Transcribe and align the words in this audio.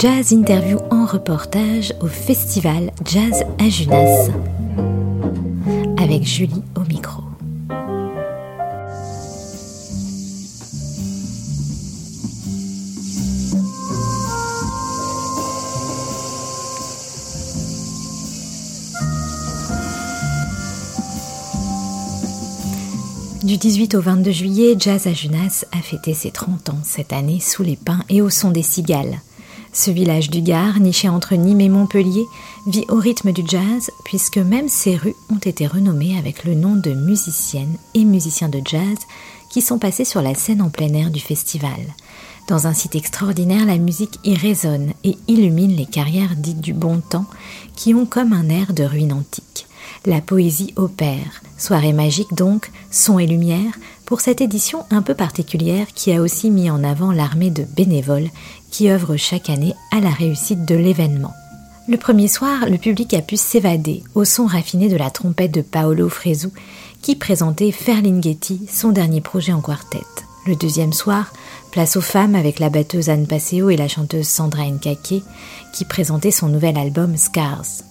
Jazz 0.00 0.30
Interview 0.32 0.78
en 0.92 1.06
reportage 1.06 1.92
au 2.00 2.06
festival 2.06 2.92
Jazz 3.04 3.44
à 3.58 3.68
Junas. 3.68 4.28
Avec 6.00 6.22
Julie 6.22 6.62
au 6.76 6.82
micro. 6.82 7.24
Du 23.42 23.56
18 23.56 23.96
au 23.96 24.00
22 24.00 24.30
juillet, 24.30 24.76
Jazz 24.78 25.08
à 25.08 25.12
Junas 25.12 25.64
a 25.72 25.78
fêté 25.78 26.14
ses 26.14 26.30
30 26.30 26.68
ans 26.68 26.78
cette 26.84 27.12
année 27.12 27.40
sous 27.40 27.64
les 27.64 27.74
pins 27.76 28.04
et 28.08 28.22
au 28.22 28.30
son 28.30 28.52
des 28.52 28.62
cigales. 28.62 29.18
Ce 29.78 29.92
village 29.92 30.28
du 30.28 30.42
Gard, 30.42 30.80
niché 30.80 31.08
entre 31.08 31.36
Nîmes 31.36 31.60
et 31.60 31.68
Montpellier, 31.68 32.26
vit 32.66 32.84
au 32.88 32.96
rythme 32.96 33.30
du 33.30 33.44
jazz 33.46 33.92
puisque 34.04 34.38
même 34.38 34.68
ses 34.68 34.96
rues 34.96 35.14
ont 35.32 35.38
été 35.38 35.68
renommées 35.68 36.18
avec 36.18 36.42
le 36.42 36.56
nom 36.56 36.74
de 36.74 36.90
musiciennes 36.94 37.76
et 37.94 38.04
musiciens 38.04 38.48
de 38.48 38.60
jazz 38.64 38.98
qui 39.48 39.62
sont 39.62 39.78
passés 39.78 40.04
sur 40.04 40.20
la 40.20 40.34
scène 40.34 40.62
en 40.62 40.68
plein 40.68 40.92
air 40.94 41.10
du 41.12 41.20
festival. 41.20 41.78
Dans 42.48 42.66
un 42.66 42.74
site 42.74 42.96
extraordinaire, 42.96 43.66
la 43.66 43.78
musique 43.78 44.18
y 44.24 44.34
résonne 44.34 44.94
et 45.04 45.16
illumine 45.28 45.76
les 45.76 45.86
carrières 45.86 46.34
dites 46.34 46.60
du 46.60 46.72
bon 46.72 46.98
temps 46.98 47.26
qui 47.76 47.94
ont 47.94 48.04
comme 48.04 48.32
un 48.32 48.48
air 48.48 48.72
de 48.72 48.82
ruine 48.82 49.12
antique. 49.12 49.68
La 50.06 50.20
poésie 50.20 50.72
opère. 50.74 51.40
Soirée 51.56 51.92
magique 51.92 52.34
donc, 52.34 52.72
son 52.90 53.20
et 53.20 53.28
lumière, 53.28 53.72
pour 54.08 54.22
cette 54.22 54.40
édition 54.40 54.86
un 54.90 55.02
peu 55.02 55.14
particulière 55.14 55.86
qui 55.94 56.14
a 56.14 56.22
aussi 56.22 56.50
mis 56.50 56.70
en 56.70 56.82
avant 56.82 57.12
l'armée 57.12 57.50
de 57.50 57.64
bénévoles 57.64 58.30
qui 58.70 58.90
œuvrent 58.90 59.18
chaque 59.18 59.50
année 59.50 59.74
à 59.92 60.00
la 60.00 60.08
réussite 60.08 60.64
de 60.64 60.74
l'événement. 60.74 61.34
Le 61.88 61.98
premier 61.98 62.26
soir, 62.26 62.70
le 62.70 62.78
public 62.78 63.12
a 63.12 63.20
pu 63.20 63.36
s'évader 63.36 64.02
au 64.14 64.24
son 64.24 64.46
raffiné 64.46 64.88
de 64.88 64.96
la 64.96 65.10
trompette 65.10 65.52
de 65.52 65.60
Paolo 65.60 66.08
Fresu 66.08 66.48
qui 67.02 67.16
présentait 67.16 67.70
Ferlinghetti, 67.70 68.66
son 68.72 68.92
dernier 68.92 69.20
projet 69.20 69.52
en 69.52 69.60
quartet. 69.60 70.00
Le 70.46 70.56
deuxième 70.56 70.94
soir, 70.94 71.30
place 71.70 71.98
aux 71.98 72.00
femmes 72.00 72.34
avec 72.34 72.60
la 72.60 72.70
batteuse 72.70 73.10
Anne 73.10 73.26
Passeo 73.26 73.68
et 73.68 73.76
la 73.76 73.88
chanteuse 73.88 74.26
Sandra 74.26 74.64
Nkake 74.70 75.22
qui 75.74 75.84
présentaient 75.84 76.30
son 76.30 76.48
nouvel 76.48 76.78
album 76.78 77.18
Scars. 77.18 77.82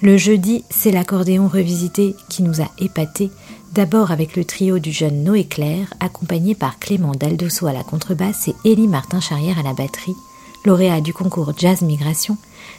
Le 0.00 0.16
jeudi, 0.16 0.64
c'est 0.70 0.90
l'accordéon 0.90 1.48
revisité 1.48 2.16
qui 2.30 2.42
nous 2.42 2.62
a 2.62 2.70
épatés, 2.78 3.30
d'abord 3.72 4.10
avec 4.10 4.36
le 4.36 4.44
trio 4.44 4.78
du 4.78 4.92
jeune 4.92 5.22
Noé 5.22 5.44
Claire, 5.44 5.92
accompagné 6.00 6.54
par 6.54 6.78
Clément 6.78 7.12
Daldosso 7.12 7.66
à 7.66 7.72
la 7.72 7.84
contrebasse 7.84 8.48
et 8.48 8.54
Élie 8.64 8.88
Martin-Charrière 8.88 9.58
à 9.58 9.62
la 9.62 9.72
batterie. 9.72 10.16
Lauréat 10.64 11.00
du 11.00 11.12
concours 11.12 11.52
Jazz 11.56 11.82
Migration, 11.82 12.36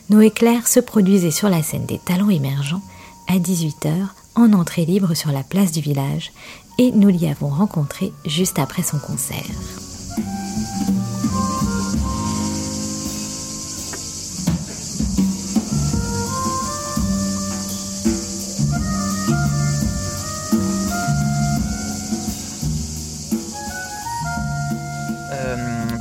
Noé 0.09 0.29
Claire 0.29 0.67
se 0.67 0.79
produisait 0.79 1.31
sur 1.31 1.49
la 1.49 1.63
scène 1.63 1.85
des 1.85 1.99
talents 1.99 2.29
émergents 2.29 2.81
à 3.27 3.37
18h 3.37 3.93
en 4.35 4.53
entrée 4.53 4.85
libre 4.85 5.13
sur 5.13 5.31
la 5.31 5.43
place 5.43 5.71
du 5.71 5.81
village 5.81 6.31
et 6.77 6.91
nous 6.91 7.09
l'y 7.09 7.27
avons 7.27 7.49
rencontré 7.49 8.13
juste 8.25 8.59
après 8.59 8.83
son 8.83 8.99
concert. 8.99 9.80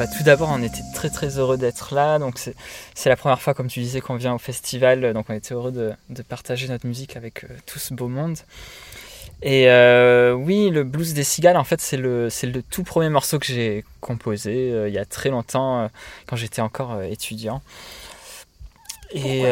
Bah, 0.01 0.07
tout 0.07 0.23
d'abord, 0.23 0.49
on 0.51 0.63
était 0.63 0.81
très 0.95 1.11
très 1.11 1.39
heureux 1.39 1.59
d'être 1.59 1.95
là. 1.95 2.19
Donc 2.19 2.39
c'est 2.39 3.09
la 3.11 3.17
première 3.17 3.43
fois, 3.43 3.53
comme 3.53 3.67
tu 3.67 3.81
disais, 3.81 4.01
qu'on 4.01 4.17
vient 4.17 4.33
au 4.33 4.39
festival. 4.39 5.13
Donc 5.13 5.27
on 5.29 5.35
était 5.35 5.53
heureux 5.53 5.73
de, 5.73 5.93
de 6.09 6.23
partager 6.23 6.69
notre 6.69 6.87
musique 6.87 7.19
avec 7.19 7.45
euh, 7.45 7.49
tout 7.67 7.79
ce 7.79 7.93
beau 7.93 8.09
monde. 8.09 8.39
Et 9.43 9.69
euh, 9.69 10.33
oui, 10.33 10.71
le 10.71 10.85
blues 10.85 11.13
des 11.13 11.23
cigales, 11.23 11.59
en 11.59 11.65
fait, 11.65 11.83
c'est 11.83 11.99
le, 11.99 12.31
tout 12.71 12.83
premier 12.83 13.11
morceau 13.11 13.39
que 13.39 13.45
j'ai 13.45 13.85
composé 14.01 14.73
euh, 14.73 14.89
il 14.89 14.95
y 14.95 14.99
a 14.99 15.05
très 15.05 15.29
longtemps, 15.29 15.91
quand 16.27 16.37
j'étais 16.37 16.63
encore 16.63 17.03
étudiant. 17.03 17.61
Et, 19.13 19.45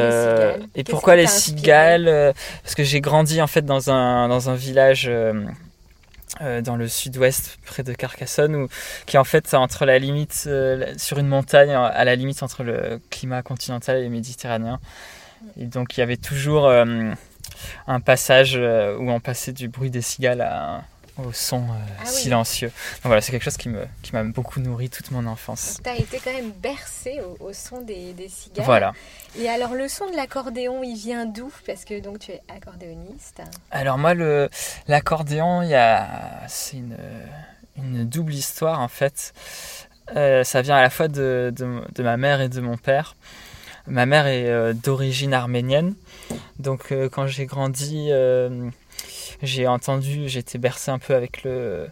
Pourquoi 0.89 1.17
les 1.17 1.27
cigales? 1.27 2.09
et 2.09 2.15
pourquoi 2.15 2.27
les 2.27 2.33
Parce 2.63 2.75
que 2.75 2.85
j'ai 2.85 3.03
grandi 3.03 3.43
en 3.43 3.49
fait 3.49 3.67
dans 3.67 3.91
un, 3.91 4.29
dans 4.29 4.49
un 4.49 4.55
village 4.55 5.11
euh, 6.41 6.59
euh, 6.59 6.63
dans 6.63 6.77
le 6.77 6.89
sud-ouest 6.89 7.59
près 7.65 7.83
de 7.83 7.93
Carcassonne 7.93 8.57
où, 8.57 8.69
qui 9.07 9.17
est 9.17 9.19
en 9.19 9.25
fait 9.25 9.55
entre 9.55 9.85
la 9.85 9.99
limite 9.99 10.45
euh, 10.47 10.93
sur 10.97 11.19
une 11.19 11.29
montagne 11.29 11.71
à 11.71 12.05
la 12.05 12.17
limite 12.17 12.43
entre 12.43 12.63
le 12.63 13.01
climat 13.11 13.43
continental 13.43 14.03
et 14.03 14.09
méditerranéen. 14.09 14.81
Et 15.59 15.67
donc 15.67 15.97
il 15.97 16.01
y 16.01 16.03
avait 16.03 16.17
toujours 16.17 16.67
euh, 16.67 17.13
un 17.87 18.01
passage 18.01 18.55
euh, 18.57 18.97
où 18.97 19.11
on 19.11 19.21
passait 19.21 19.53
du 19.53 19.69
bruit 19.69 19.91
des 19.91 20.03
cigales 20.03 20.41
à, 20.41 20.83
au 21.19 21.33
son 21.33 21.63
euh, 21.63 21.67
Ah 21.99 22.03
oui. 22.07 22.11
silencieux 22.13 22.69
donc 22.69 23.05
voilà 23.05 23.21
c'est 23.21 23.33
quelque 23.33 23.43
chose 23.43 23.57
qui 23.57 23.69
me 23.69 23.85
qui 24.03 24.13
m'a 24.13 24.23
beaucoup 24.25 24.61
nourri 24.61 24.89
toute 24.89 25.11
mon 25.11 25.27
enfance 25.27 25.79
Tu 25.83 25.91
as 25.91 25.97
été 25.97 26.19
quand 26.23 26.33
même 26.33 26.53
bercé 26.53 27.21
au, 27.41 27.47
au 27.49 27.53
son 27.53 27.81
des, 27.81 28.13
des 28.13 28.29
cigales. 28.29 28.65
voilà 28.65 28.93
Et 29.39 29.49
alors, 29.49 29.75
le 29.75 29.89
son 29.89 30.09
de 30.11 30.17
l'accordéon, 30.17 30.83
il 30.83 30.97
vient 30.97 31.27
d'où? 31.27 31.53
Parce 31.67 31.85
que 31.85 32.01
donc 32.01 32.21
tu 32.21 32.33
es 32.33 32.43
accordéoniste. 32.49 33.43
Alors 33.71 33.99
moi, 33.99 34.15
le 34.15 34.49
l'accordéon, 34.87 35.63
il 35.63 35.71
y 35.71 35.75
a 35.75 36.09
c'est 36.49 36.77
une, 36.79 36.97
une 37.77 38.05
double 38.09 38.35
histoire 38.35 38.81
en 38.81 38.89
fait. 38.89 39.33
Euh, 40.17 40.43
ça 40.45 40.63
vient 40.63 40.77
à 40.77 40.83
la 40.83 40.91
fois 40.91 41.09
de, 41.09 41.53
de, 41.55 41.83
de 41.95 42.03
ma 42.03 42.17
mère 42.17 42.41
et 42.41 42.49
de 42.49 42.61
mon 42.61 42.77
père. 42.77 43.17
Ma 43.87 44.07
mère 44.07 44.27
est 44.27 44.47
euh, 44.49 44.73
d'origine 44.75 45.33
arménienne, 45.35 45.95
donc 46.59 46.93
quand 47.13 47.27
j'ai 47.27 47.47
grandi, 47.47 48.11
j'ai 49.43 49.67
entendu, 49.67 50.29
j'ai 50.29 50.41
été 50.41 50.59
bercé 50.59 50.91
un 50.91 50.99
peu 50.99 51.15
avec 51.15 51.43
le 51.45 51.89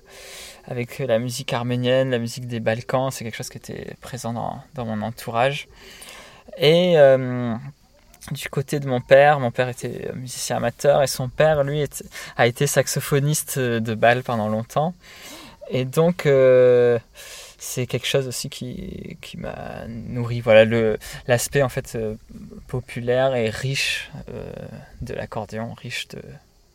avec 0.68 0.98
la 0.98 1.18
musique 1.18 1.52
arménienne, 1.52 2.10
la 2.10 2.18
musique 2.18 2.46
des 2.46 2.60
Balkans. 2.60 3.10
C'est 3.10 3.24
quelque 3.24 3.36
chose 3.36 3.48
qui 3.48 3.58
était 3.58 3.94
présent 4.00 4.32
dans, 4.32 4.84
mon 4.84 5.00
entourage. 5.02 5.68
Et 6.58 6.98
euh, 6.98 7.54
du 8.32 8.48
côté 8.48 8.80
de 8.80 8.88
mon 8.88 9.00
père, 9.00 9.38
mon 9.38 9.50
père 9.50 9.68
était 9.68 10.10
musicien 10.14 10.56
amateur 10.56 11.02
et 11.02 11.06
son 11.06 11.28
père, 11.28 11.62
lui, 11.62 11.84
a 12.36 12.46
été 12.46 12.66
saxophoniste 12.66 13.58
de 13.58 13.94
bal 13.94 14.22
pendant 14.22 14.48
longtemps. 14.48 14.94
Et 15.68 15.84
donc, 15.84 16.26
euh, 16.26 16.98
c'est 17.58 17.86
quelque 17.86 18.06
chose 18.06 18.26
aussi 18.26 18.48
qui, 18.48 19.18
qui 19.20 19.36
m'a 19.36 19.86
nourri. 19.86 20.40
Voilà, 20.40 20.64
l'aspect 21.28 21.62
en 21.62 21.68
fait 21.68 21.94
euh, 21.94 22.16
populaire 22.66 23.36
et 23.36 23.50
riche 23.50 24.10
de 25.00 25.14
l'accordéon, 25.14 25.74
riche 25.74 26.08
de, 26.08 26.22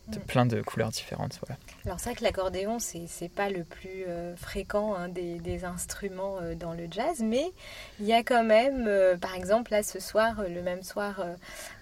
de 0.07 0.19
plein 0.19 0.45
de 0.45 0.61
couleurs 0.61 0.89
différentes. 0.89 1.39
Voilà. 1.45 1.59
Alors, 1.85 1.99
c'est 1.99 2.09
vrai 2.09 2.15
que 2.15 2.23
l'accordéon, 2.23 2.79
c'est 2.79 3.05
c'est 3.07 3.29
pas 3.29 3.49
le 3.49 3.63
plus 3.63 4.05
euh, 4.07 4.35
fréquent 4.35 4.95
hein, 4.95 5.07
des, 5.09 5.39
des 5.39 5.63
instruments 5.63 6.37
euh, 6.41 6.55
dans 6.55 6.73
le 6.73 6.87
jazz, 6.89 7.21
mais 7.21 7.51
il 7.99 8.05
y 8.05 8.13
a 8.13 8.23
quand 8.23 8.43
même, 8.43 8.85
euh, 8.87 9.17
par 9.17 9.35
exemple, 9.35 9.71
là 9.71 9.83
ce 9.83 9.99
soir, 9.99 10.43
le 10.47 10.61
même 10.61 10.83
soir 10.83 11.23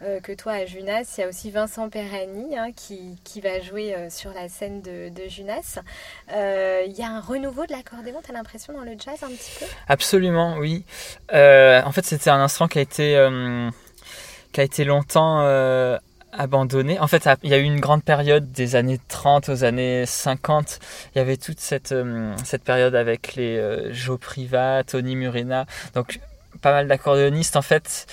que 0.02 0.34
toi 0.34 0.54
à 0.54 0.66
Junas, 0.66 1.16
il 1.18 1.22
y 1.22 1.24
a 1.24 1.28
aussi 1.28 1.52
Vincent 1.52 1.90
Perrani 1.90 2.58
hein, 2.58 2.72
qui, 2.72 3.18
qui 3.24 3.42
va 3.42 3.60
jouer 3.60 3.96
sur 4.10 4.32
la 4.34 4.50
scène 4.50 4.82
de, 4.82 5.10
de 5.10 5.28
Junas. 5.28 5.80
Il 6.30 6.94
y 6.98 7.02
a 7.02 7.10
un 7.10 7.22
renouveau 7.22 7.66
de 7.66 7.72
l'accordéon, 7.72 8.22
tu 8.24 8.32
as 8.32 8.34
l'impression, 8.34 8.74
dans 8.74 8.84
le 8.84 8.94
jazz 8.98 9.24
un 9.24 9.30
petit 9.30 9.52
peu? 9.60 9.66
Absolument, 9.88 10.58
oui. 10.58 10.84
En 11.32 11.92
fait, 11.92 12.06
c'était 12.06 12.30
un 12.30 12.40
instrument 12.40 12.68
qui 12.68 12.80
a 12.80 12.82
été, 12.82 13.30
qui 14.52 14.62
a 14.62 14.64
été 14.64 14.84
longtemps 14.84 15.42
euh, 15.42 15.98
abandonné. 16.32 17.00
En 17.00 17.08
fait, 17.08 17.28
il 17.44 17.50
y 17.50 17.54
a 17.54 17.58
eu 17.58 17.64
une 17.64 17.80
grande 17.80 18.04
période 18.04 18.52
des 18.52 18.76
années 18.76 19.00
30 19.08 19.50
aux 19.50 19.64
années 19.64 20.06
50. 20.06 20.80
Il 21.14 21.18
y 21.18 21.22
avait 21.22 21.38
toute 21.38 21.60
cette, 21.60 21.92
euh, 21.92 22.34
cette 22.44 22.64
période 22.64 22.96
avec 22.96 23.36
les 23.36 23.58
euh, 23.58 23.94
Joe 23.94 24.20
Priva, 24.20 24.84
Tony 24.84 25.16
Murena. 25.16 25.66
Donc, 25.94 26.20
pas 26.62 26.72
mal 26.72 26.88
d'accordéonistes, 26.88 27.56
en 27.56 27.62
fait, 27.62 28.06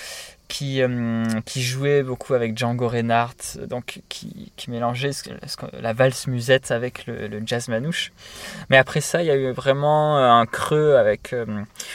qui, 0.49 0.81
euh, 0.83 1.25
qui 1.45 1.63
jouait 1.63 2.03
beaucoup 2.03 2.35
avec 2.35 2.57
Django 2.57 2.87
Reinhardt, 2.89 3.59
donc 3.69 4.01
qui, 4.09 4.53
qui 4.57 4.71
mélangeait 4.71 5.13
ce, 5.13 5.25
ce 5.47 5.57
que- 5.57 5.67
la 5.81 5.93
valse 5.93 6.27
musette 6.29 6.71
avec 6.71 7.07
le, 7.07 7.27
le 7.29 7.43
jazz 7.45 7.69
manouche. 7.69 8.13
Mais 8.71 8.77
après 8.77 9.01
ça, 9.01 9.23
il 9.23 9.27
y 9.27 9.31
a 9.31 9.37
eu 9.37 9.51
vraiment 9.53 10.19
un 10.19 10.47
creux 10.47 10.97
avec 10.97 11.33
euh, 11.33 11.45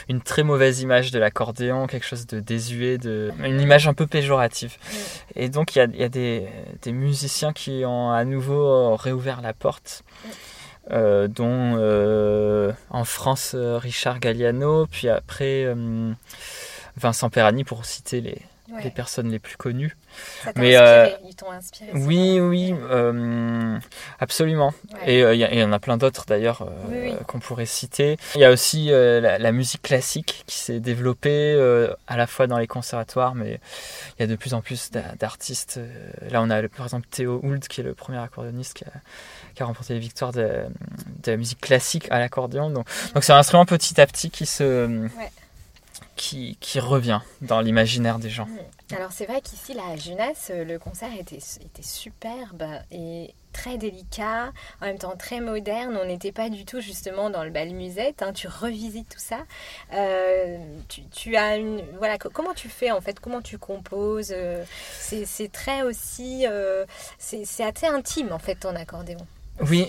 une 0.10 0.22
très 0.22 0.44
mauvaise 0.44 0.82
image 0.82 1.12
de 1.12 1.20
l'accordéon, 1.20 1.88
quelque 1.88 2.06
chose 2.06 2.28
de 2.28 2.40
désuet, 2.40 2.98
de, 2.98 3.32
une 3.44 3.62
image 3.62 3.88
un 3.88 3.94
peu 3.94 4.08
péjorative. 4.08 4.76
Et 5.36 5.50
donc 5.50 5.76
il 5.76 5.80
y 5.80 5.82
a, 5.82 5.86
il 5.86 6.00
y 6.00 6.04
a 6.04 6.10
des, 6.10 6.48
des 6.82 6.92
musiciens 6.92 7.54
qui 7.54 7.84
ont 7.86 8.12
à 8.12 8.24
nouveau 8.26 8.96
réouvert 8.96 9.42
la 9.42 9.54
porte. 9.54 10.04
euh, 10.92 11.28
dont 11.28 11.76
euh, 11.78 12.72
en 12.90 13.04
France 13.06 13.52
euh, 13.56 13.78
Richard 13.78 14.20
Galliano, 14.20 14.88
puis 14.88 15.10
après 15.10 15.64
euh, 15.66 16.12
Vincent 17.02 17.30
Perani 17.30 17.64
pour 17.64 17.86
citer 17.86 18.22
les, 18.22 18.38
Ouais. 18.72 18.84
les 18.86 18.90
personnes 18.92 19.30
les 19.30 19.40
plus 19.40 19.58
connues. 19.58 19.98
Ça 20.46 20.54
Mais, 20.56 20.78
inspiré, 20.78 21.18
ils 21.30 21.36
t'ont 21.36 21.52
inspiré. 21.52 21.90
Oui, 21.94 22.40
oui, 22.40 22.74
euh, 22.90 23.78
absolument. 24.22 24.74
Ouais. 24.94 25.16
Et 25.16 25.24
euh, 25.24 25.36
il 25.36 25.42
y, 25.60 25.64
en 25.64 25.74
a 25.74 25.80
plein 25.80 25.98
d'autres 25.98 26.24
d'ailleurs 26.26 26.62
euh, 26.62 26.68
Oui, 26.88 26.98
oui. 27.12 27.14
qu'on 27.28 27.40
pourrait 27.42 27.66
citer. 27.66 28.16
Il 28.36 28.40
y 28.40 28.46
a 28.46 28.50
aussi 28.52 28.88
euh, 28.94 29.20
la, 29.20 29.40
la 29.40 29.52
musique 29.52 29.82
classique 29.82 30.44
qui 30.48 30.58
s'est 30.58 30.80
développée 30.80 31.54
euh, 31.54 31.94
à 32.08 32.16
la 32.16 32.28
fois 32.28 32.48
dans 32.48 32.58
les 32.58 32.68
conservatoires, 32.68 33.36
mais 33.36 33.60
il 34.18 34.22
y 34.22 34.24
a 34.24 34.28
de 34.28 34.36
plus 34.38 34.54
en 34.54 34.62
plus 34.62 34.90
d'a- 34.92 35.16
d'artistes. 35.20 35.76
Euh, 35.78 35.90
Là, 36.30 36.42
on 36.42 36.50
a 36.50 36.66
par 36.70 36.86
exemple 36.86 37.08
Théo 37.12 37.42
Hoult 37.44 37.60
qui 37.68 37.82
est 37.82 37.84
le 37.84 37.94
premier 37.94 38.20
accordéoniste 38.20 38.74
qui 38.76 38.86
a, 38.86 38.92
qui 39.54 39.64
a 39.64 39.66
remporté 39.66 39.96
les 39.96 40.00
victoires 40.00 40.32
de, 40.32 40.48
de 41.24 41.32
la 41.32 41.36
musique 41.36 41.60
classique 41.60 42.08
à 42.10 42.20
l'accordéon. 42.20 42.70
Donc, 42.70 42.88
donc 43.14 43.24
c'est 43.26 43.34
un 43.34 43.38
instrument 43.38 43.66
petit 43.66 44.00
à 44.00 44.08
petit 44.08 44.30
qui 44.30 44.46
se 44.46 45.10
qui, 46.22 46.80
revient 46.80 47.20
dans 47.42 47.62
l'imaginaire 47.62 48.20
des 48.20 48.30
gens. 48.30 48.48
Alors 48.96 49.12
c'est 49.12 49.26
vrai 49.26 49.42
qu'ici, 49.42 49.74
là, 49.74 49.84
à 49.92 49.96
Junas, 49.96 50.50
le 50.50 50.78
concert 50.78 51.10
était, 51.18 51.40
superbe 51.82 52.64
et 52.92 53.34
très 53.54 53.78
délicat, 53.78 54.52
en 54.82 54.86
même 54.86 54.98
temps 54.98 55.16
très 55.18 55.42
moderne. 55.42 55.98
On 56.02 56.06
n'était 56.06 56.32
pas 56.32 56.50
du 56.50 56.64
tout 56.66 56.80
justement 56.80 57.30
dans 57.30 57.44
le 57.44 57.50
bal 57.50 57.70
musette. 57.72 58.22
hein. 58.22 58.34
Tu 58.34 58.48
revisites 58.48 59.10
tout 59.10 59.20
ça. 59.20 59.40
Euh, 59.94 60.58
tu, 61.12 61.36
as 61.36 61.58
voilà. 61.98 62.18
co- 62.18 62.30
Comment 62.30 62.54
tu 62.54 62.70
fais 62.70 62.92
en 62.92 63.02
fait? 63.02 63.20
Comment 63.20 63.42
tu 63.42 63.58
composes? 63.58 64.32
Euh, 64.34 64.64
C'est 65.00 65.52
très 65.52 65.82
aussi. 65.82 66.46
euh, 66.48 66.86
c'est 67.18 67.44
assez 67.64 67.88
intime 67.88 68.32
en 68.32 68.40
fait 68.40 68.56
ton 68.56 68.76
accordéon. 68.76 69.26
Oui, 69.70 69.88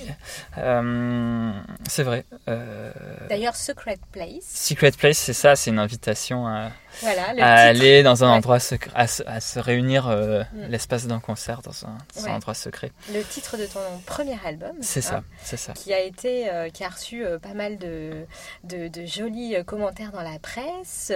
euh, 0.58 1.52
c'est 1.88 2.02
vrai. 2.02 2.24
Euh, 2.48 2.92
D'ailleurs, 3.28 3.56
Secret 3.56 3.98
Place. 4.12 4.44
Secret 4.44 4.92
Place, 4.92 5.18
c'est 5.18 5.32
ça, 5.32 5.56
c'est 5.56 5.70
une 5.70 5.78
invitation 5.78 6.46
à, 6.46 6.70
Voilà, 7.00 7.32
le 7.34 7.42
à 7.42 7.56
titre. 7.72 7.82
aller 7.84 8.02
dans 8.02 8.22
un 8.24 8.28
Ouais. 8.30 8.36
endroit 8.36 8.60
secret, 8.60 8.90
à, 8.94 9.06
se- 9.06 9.22
à 9.26 9.40
se 9.40 9.58
réunir 9.58 10.08
euh, 10.08 10.42
Mm. 10.52 10.66
l'espace 10.68 11.06
d'un 11.06 11.20
concert 11.20 11.62
dans 11.62 11.70
un, 11.86 11.96
dans 12.14 12.22
un 12.22 12.24
Ouais. 12.24 12.30
endroit 12.30 12.54
secret. 12.54 12.92
Le 13.12 13.22
titre 13.22 13.56
de 13.56 13.66
ton 13.66 13.80
premier 14.06 14.36
album. 14.44 14.72
C'est 14.80 15.00
ça, 15.00 15.16
hein, 15.16 15.24
c'est 15.42 15.56
ça. 15.56 15.72
qui 15.72 15.92
a 15.94 16.00
été 16.00 16.50
qui 16.74 16.84
a 16.84 16.88
reçu 16.88 17.24
pas 17.42 17.54
mal 17.54 17.78
de, 17.78 18.26
de, 18.64 18.88
de 18.88 19.06
jolis 19.06 19.56
commentaires 19.64 20.12
dans 20.12 20.22
la 20.22 20.38
presse 20.38 21.12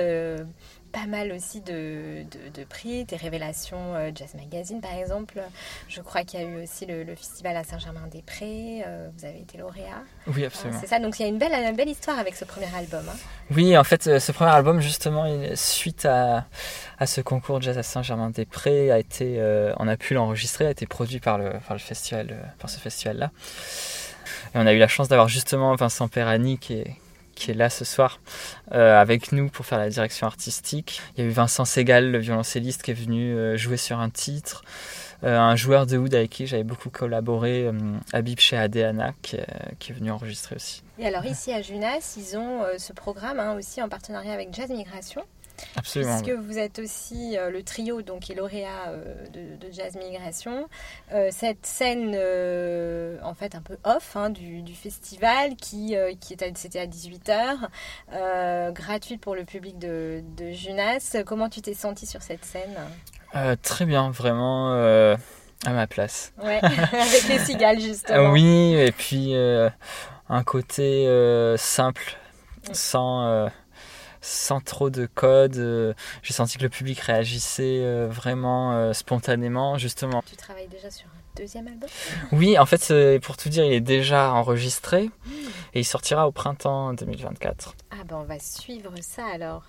pas 0.97 1.07
mal 1.07 1.31
aussi 1.33 1.61
de, 1.61 2.23
de, 2.23 2.49
de 2.59 2.65
prix 2.65 3.05
des 3.05 3.17
révélations 3.17 3.95
euh, 3.97 4.11
Jazz 4.15 4.35
Magazine 4.35 4.81
par 4.81 4.95
exemple 4.95 5.43
je 5.91 6.01
crois 6.01 6.25
qu'il 6.25 6.41
y 6.41 6.43
a 6.43 6.47
eu 6.47 6.63
aussi 6.63 6.87
le, 6.87 7.05
le 7.05 7.15
festival 7.15 7.55
à 7.55 7.65
Saint-Germain-des-Prés 7.65 8.83
euh, 8.87 9.11
vous 9.15 9.27
avez 9.27 9.41
été 9.41 9.59
lauréat 9.59 10.03
Oui, 10.27 10.47
absolument. 10.47 10.79
c'est 10.81 10.87
ça 10.87 10.99
donc 10.99 11.19
il 11.19 11.23
y 11.23 11.27
a 11.27 11.29
une 11.29 11.37
belle, 11.37 11.53
une 11.53 11.77
belle 11.77 11.91
histoire 11.91 12.19
avec 12.19 12.35
ce 12.35 12.47
premier 12.47 12.75
album 12.75 13.05
hein. 13.11 13.17
Oui, 13.51 13.77
en 13.77 13.85
fait, 13.85 14.07
euh, 14.07 14.19
ce 14.19 14.33
premier 14.33 14.51
album, 14.51 14.81
justement, 14.81 15.25
suite 15.55 16.05
à, 16.05 16.47
à 16.99 17.07
ce 17.07 17.21
concours 17.21 17.61
Jazz 17.61 17.79
à 17.79 17.85
Saint-Germain-des-Prés, 17.85 18.91
a 18.91 18.99
été, 18.99 19.41
on 19.79 19.87
a 19.87 19.97
pu 19.97 20.15
l'enregistrer, 20.15 20.67
a 20.67 20.71
été 20.71 20.87
produit 20.87 21.21
par, 21.21 21.39
le, 21.39 21.53
par, 21.65 21.75
le 21.75 21.79
festival, 21.79 22.53
par 22.59 22.69
ce 22.69 22.81
festival-là. 22.81 23.31
Et 24.55 24.59
on 24.59 24.67
a 24.67 24.73
eu 24.73 24.79
la 24.79 24.89
chance 24.89 25.07
d'avoir 25.07 25.29
justement 25.29 25.73
Vincent 25.77 26.09
Perani 26.09 26.59
qui 26.59 26.75
est, 26.75 26.97
qui 27.37 27.53
est 27.53 27.55
là 27.55 27.71
ce 27.71 27.85
soir 27.85 28.19
euh, 28.73 29.01
avec 29.01 29.31
nous 29.31 29.49
pour 29.49 29.65
faire 29.65 29.79
la 29.79 29.89
direction 29.89 30.27
artistique. 30.27 31.01
Il 31.17 31.23
y 31.23 31.27
a 31.27 31.31
eu 31.31 31.33
Vincent 31.33 31.65
Segal, 31.65 32.11
le 32.11 32.19
violoncelliste, 32.19 32.83
qui 32.83 32.91
est 32.91 32.95
venu 32.95 33.33
euh, 33.37 33.57
jouer 33.57 33.77
sur 33.77 34.01
un 34.01 34.11
titre. 34.11 34.65
Euh, 35.25 35.39
un 35.39 35.57
joueur 35.57 35.87
de 35.87 35.97
oud 35.97 36.15
avec 36.15 36.29
qui 36.31 36.47
j'avais 36.47 36.63
beaucoup 36.65 36.91
collaboré, 36.91 37.65
euh, 37.67 37.73
Habib 38.13 38.39
chez 38.39 38.57
Adéana, 38.59 39.15
qui, 39.23 39.37
est- 39.37 39.93
venu 39.95 40.11
enregistrer 40.11 40.57
aussi. 40.57 40.83
et 40.99 41.07
alors 41.07 41.25
ici 41.25 41.53
à 41.53 41.63
Junas 41.63 42.17
ils 42.19 42.37
ont 42.37 42.63
ce 42.77 42.93
programme 42.93 43.41
hein, 43.41 43.55
aussi 43.57 43.81
en 43.81 43.89
partenariat 43.89 44.33
avec 44.35 44.53
Jazz 44.53 44.69
Migration 44.71 45.23
Absolument. 45.77 46.21
Puisque 46.21 46.39
vous 46.39 46.59
êtes 46.59 46.79
aussi 46.79 47.37
euh, 47.37 47.51
le 47.51 47.63
trio 47.63 48.03
donc, 48.03 48.21
qui 48.21 48.33
est 48.33 48.35
lauréat 48.35 48.89
euh, 48.89 49.27
de, 49.29 49.57
de 49.67 49.73
Jazz 49.73 49.97
Migration, 49.97 50.69
Euh, 51.13 51.29
cette 51.31 51.65
scène 51.65 52.15
en 53.23 53.35
fait 53.35 53.55
un 53.55 53.63
peu 53.63 53.77
off 53.85 54.17
hein, 54.17 54.31
du, 54.31 54.63
du 54.63 54.75
festival 54.75 55.57
qui, 55.57 55.95
qui 56.21 56.33
était, 56.33 56.53
c'était 56.57 56.81
à 56.81 56.87
18h, 56.87 58.73
gratuite 58.73 59.21
pour 59.21 59.35
le 59.35 59.45
public 59.45 59.79
de, 59.79 60.23
de 60.37 60.51
Junas. 60.51 61.17
Comment 61.27 61.49
tu 61.49 61.61
t'es 61.63 61.75
senti 61.75 62.07
sur 62.07 62.23
cette 62.23 62.45
scène? 62.45 62.77
Très 63.63 63.85
bien, 63.85 64.11
vraiment 64.11 64.73
à 65.65 65.71
ma 65.73 65.87
place. 65.87 66.33
Ouais, 66.43 66.59
avec 66.63 67.29
les 67.29 67.39
cigales 67.39 67.81
justement. 67.81 68.31
Oui, 68.31 68.75
et 68.75 68.93
puis 68.93 69.35
euh, 69.35 69.71
un 70.29 70.43
côté 70.45 71.07
euh, 71.07 71.57
simple, 71.57 72.19
sans, 72.73 73.27
euh, 73.27 73.49
sans 74.27 74.61
trop 74.61 74.91
de 74.91 75.07
code. 75.07 75.57
euh, 75.57 75.95
J'ai 76.23 76.35
senti 76.35 76.59
que 76.59 76.65
le 76.65 76.69
public 76.69 76.99
réagissait 77.01 77.81
euh, 77.83 78.09
vraiment 78.11 78.73
euh, 78.73 78.93
spontanément, 78.93 79.79
justement. 79.79 80.23
Tu 80.29 80.37
travailles 80.37 80.69
déjà 80.69 80.91
sur 80.91 81.07
un 81.07 81.11
deuxième 81.37 81.69
album? 81.69 81.89
Oui, 82.33 82.59
en 82.59 82.67
fait, 82.67 82.93
pour 83.21 83.37
tout 83.37 83.49
dire, 83.49 83.65
il 83.65 83.73
est 83.73 83.81
déjà 83.81 84.33
enregistré 84.33 85.11
et 85.75 85.81
il 85.81 85.85
sortira 85.85 86.27
au 86.27 86.33
printemps 86.33 86.93
2024. 86.95 87.75
Ah 87.93 88.05
ben 88.09 88.17
on 88.17 88.25
va 88.25 88.39
suivre 88.39 88.91
ça 89.01 89.25
alors. 89.33 89.63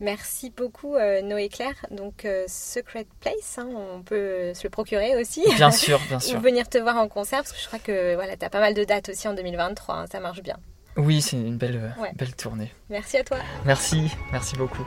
Merci 0.00 0.50
beaucoup 0.56 0.94
euh, 0.96 1.22
Noé 1.22 1.48
Claire. 1.48 1.74
Donc 1.90 2.24
euh, 2.24 2.44
Secret 2.48 3.06
Place, 3.20 3.58
hein, 3.58 3.68
on 3.74 4.02
peut 4.02 4.52
se 4.54 4.62
le 4.64 4.70
procurer 4.70 5.16
aussi. 5.20 5.42
Bien 5.56 5.70
sûr, 5.70 5.98
bien 6.08 6.20
sûr. 6.20 6.38
Ou 6.38 6.40
venir 6.42 6.68
te 6.68 6.78
voir 6.78 6.96
en 6.96 7.08
concert 7.08 7.38
parce 7.40 7.52
que 7.52 7.60
je 7.60 7.66
crois 7.66 7.78
que 7.80 8.14
voilà, 8.14 8.36
tu 8.36 8.44
as 8.44 8.50
pas 8.50 8.60
mal 8.60 8.74
de 8.74 8.84
dates 8.84 9.08
aussi 9.08 9.26
en 9.26 9.34
2023, 9.34 9.94
hein, 9.94 10.04
ça 10.10 10.20
marche 10.20 10.42
bien. 10.42 10.56
Oui, 10.96 11.20
c'est 11.20 11.36
une 11.36 11.56
belle, 11.58 11.76
euh, 11.98 12.00
Ouais. 12.02 12.12
belle 12.16 12.34
tournée. 12.34 12.72
Merci 12.88 13.18
à 13.18 13.24
toi. 13.24 13.38
Merci, 13.64 14.10
merci 14.32 14.56
beaucoup. 14.56 14.86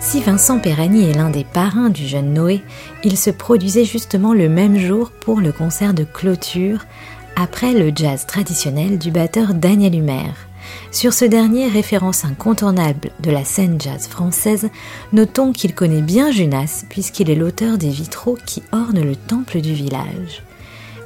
Si 0.00 0.20
Vincent 0.22 0.58
Perani 0.58 1.08
est 1.08 1.12
l'un 1.14 1.30
des 1.30 1.44
parrains 1.44 1.90
du 1.90 2.06
jeune 2.06 2.32
Noé, 2.32 2.62
il 3.04 3.16
se 3.16 3.30
produisait 3.30 3.84
justement 3.84 4.32
le 4.32 4.48
même 4.48 4.76
jour 4.78 5.10
pour 5.12 5.40
le 5.40 5.52
concert 5.52 5.94
de 5.94 6.04
clôture, 6.04 6.84
après 7.40 7.72
le 7.72 7.90
jazz 7.94 8.26
traditionnel 8.26 8.98
du 8.98 9.10
batteur 9.10 9.54
Daniel 9.54 9.94
Humer. 9.94 10.32
Sur 10.92 11.14
ce 11.14 11.24
dernier, 11.24 11.68
référence 11.68 12.26
incontournable 12.26 13.12
de 13.20 13.30
la 13.30 13.46
scène 13.46 13.80
jazz 13.80 14.08
française, 14.08 14.68
notons 15.14 15.52
qu'il 15.52 15.74
connaît 15.74 16.02
bien 16.02 16.30
Junas 16.30 16.84
puisqu'il 16.90 17.30
est 17.30 17.34
l'auteur 17.34 17.78
des 17.78 17.88
vitraux 17.88 18.36
qui 18.44 18.62
ornent 18.72 19.02
le 19.02 19.16
temple 19.16 19.62
du 19.62 19.72
village. 19.72 20.42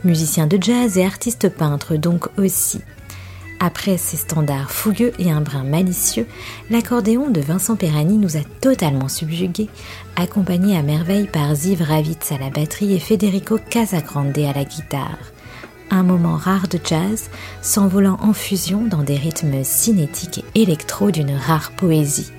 Musicien 0.02 0.48
de 0.48 0.58
jazz 0.60 0.98
et 0.98 1.04
artiste 1.04 1.48
peintre 1.48 1.94
donc 1.94 2.26
aussi. 2.36 2.80
Après 3.60 3.96
ses 3.96 4.16
standards 4.16 4.72
fougueux 4.72 5.12
et 5.20 5.30
un 5.30 5.40
brin 5.40 5.62
malicieux, 5.62 6.26
l'accordéon 6.68 7.30
de 7.30 7.40
Vincent 7.40 7.76
Perani 7.76 8.18
nous 8.18 8.36
a 8.36 8.42
totalement 8.60 9.08
subjugués, 9.08 9.68
accompagné 10.16 10.76
à 10.76 10.82
merveille 10.82 11.28
par 11.28 11.54
Ziv 11.54 11.80
Ravitz 11.80 12.32
à 12.32 12.38
la 12.38 12.50
batterie 12.50 12.92
et 12.92 12.98
Federico 12.98 13.56
Casagrande 13.70 14.36
à 14.36 14.52
la 14.52 14.64
guitare. 14.64 15.33
Un 15.90 16.02
moment 16.02 16.36
rare 16.36 16.68
de 16.68 16.78
jazz, 16.82 17.30
s'envolant 17.62 18.18
en 18.20 18.32
fusion 18.32 18.86
dans 18.86 19.02
des 19.02 19.16
rythmes 19.16 19.62
cinétiques 19.62 20.44
et 20.54 20.62
électro 20.62 21.10
d'une 21.10 21.36
rare 21.36 21.72
poésie. 21.72 22.32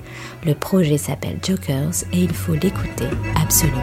Le 0.46 0.54
projet 0.54 0.98
s'appelle 0.98 1.40
Jokers 1.44 2.04
et 2.14 2.20
il 2.20 2.34
faut 2.34 2.54
l'écouter 2.54 3.08
absolument. 3.42 3.82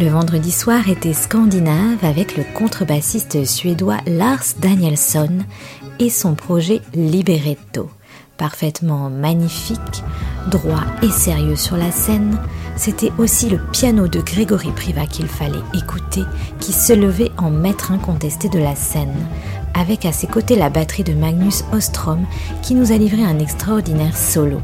Le 0.00 0.08
vendredi 0.08 0.50
soir 0.50 0.88
était 0.88 1.12
scandinave 1.12 2.02
avec 2.02 2.38
le 2.38 2.44
contrebassiste 2.54 3.44
suédois 3.44 3.98
Lars 4.06 4.44
Danielsson 4.58 5.40
et 5.98 6.08
son 6.08 6.34
projet 6.34 6.80
Libretto, 6.94 7.90
Parfaitement 8.38 9.10
magnifique, 9.10 10.02
droit 10.50 10.84
et 11.02 11.10
sérieux 11.10 11.54
sur 11.54 11.76
la 11.76 11.92
scène, 11.92 12.38
c'était 12.76 13.12
aussi 13.18 13.50
le 13.50 13.60
piano 13.72 14.08
de 14.08 14.20
Grégory 14.20 14.72
Priva 14.74 15.04
qu'il 15.04 15.28
fallait 15.28 15.58
écouter, 15.74 16.22
qui 16.60 16.72
se 16.72 16.94
levait 16.94 17.30
en 17.36 17.50
maître 17.50 17.92
incontesté 17.92 18.48
de 18.48 18.58
la 18.58 18.76
scène, 18.76 19.28
avec 19.74 20.06
à 20.06 20.12
ses 20.12 20.28
côtés 20.28 20.56
la 20.56 20.70
batterie 20.70 21.04
de 21.04 21.12
Magnus 21.12 21.62
Ostrom 21.74 22.24
qui 22.62 22.74
nous 22.74 22.90
a 22.90 22.96
livré 22.96 23.22
un 23.22 23.38
extraordinaire 23.38 24.16
solo. 24.16 24.62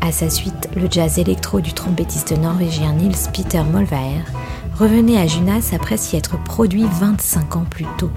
À 0.00 0.12
sa 0.12 0.30
suite, 0.30 0.68
le 0.76 0.88
jazz 0.90 1.18
électro 1.18 1.60
du 1.60 1.72
trompettiste 1.72 2.36
norvégien 2.36 2.92
Nils 2.92 3.16
Peter 3.32 3.62
Molvaer 3.62 4.22
revenait 4.78 5.18
à 5.18 5.26
Junas 5.26 5.70
après 5.72 5.96
s'y 5.96 6.16
être 6.16 6.42
produit 6.44 6.84
25 6.84 7.56
ans 7.56 7.66
plus 7.68 7.86
tôt. 7.98 8.10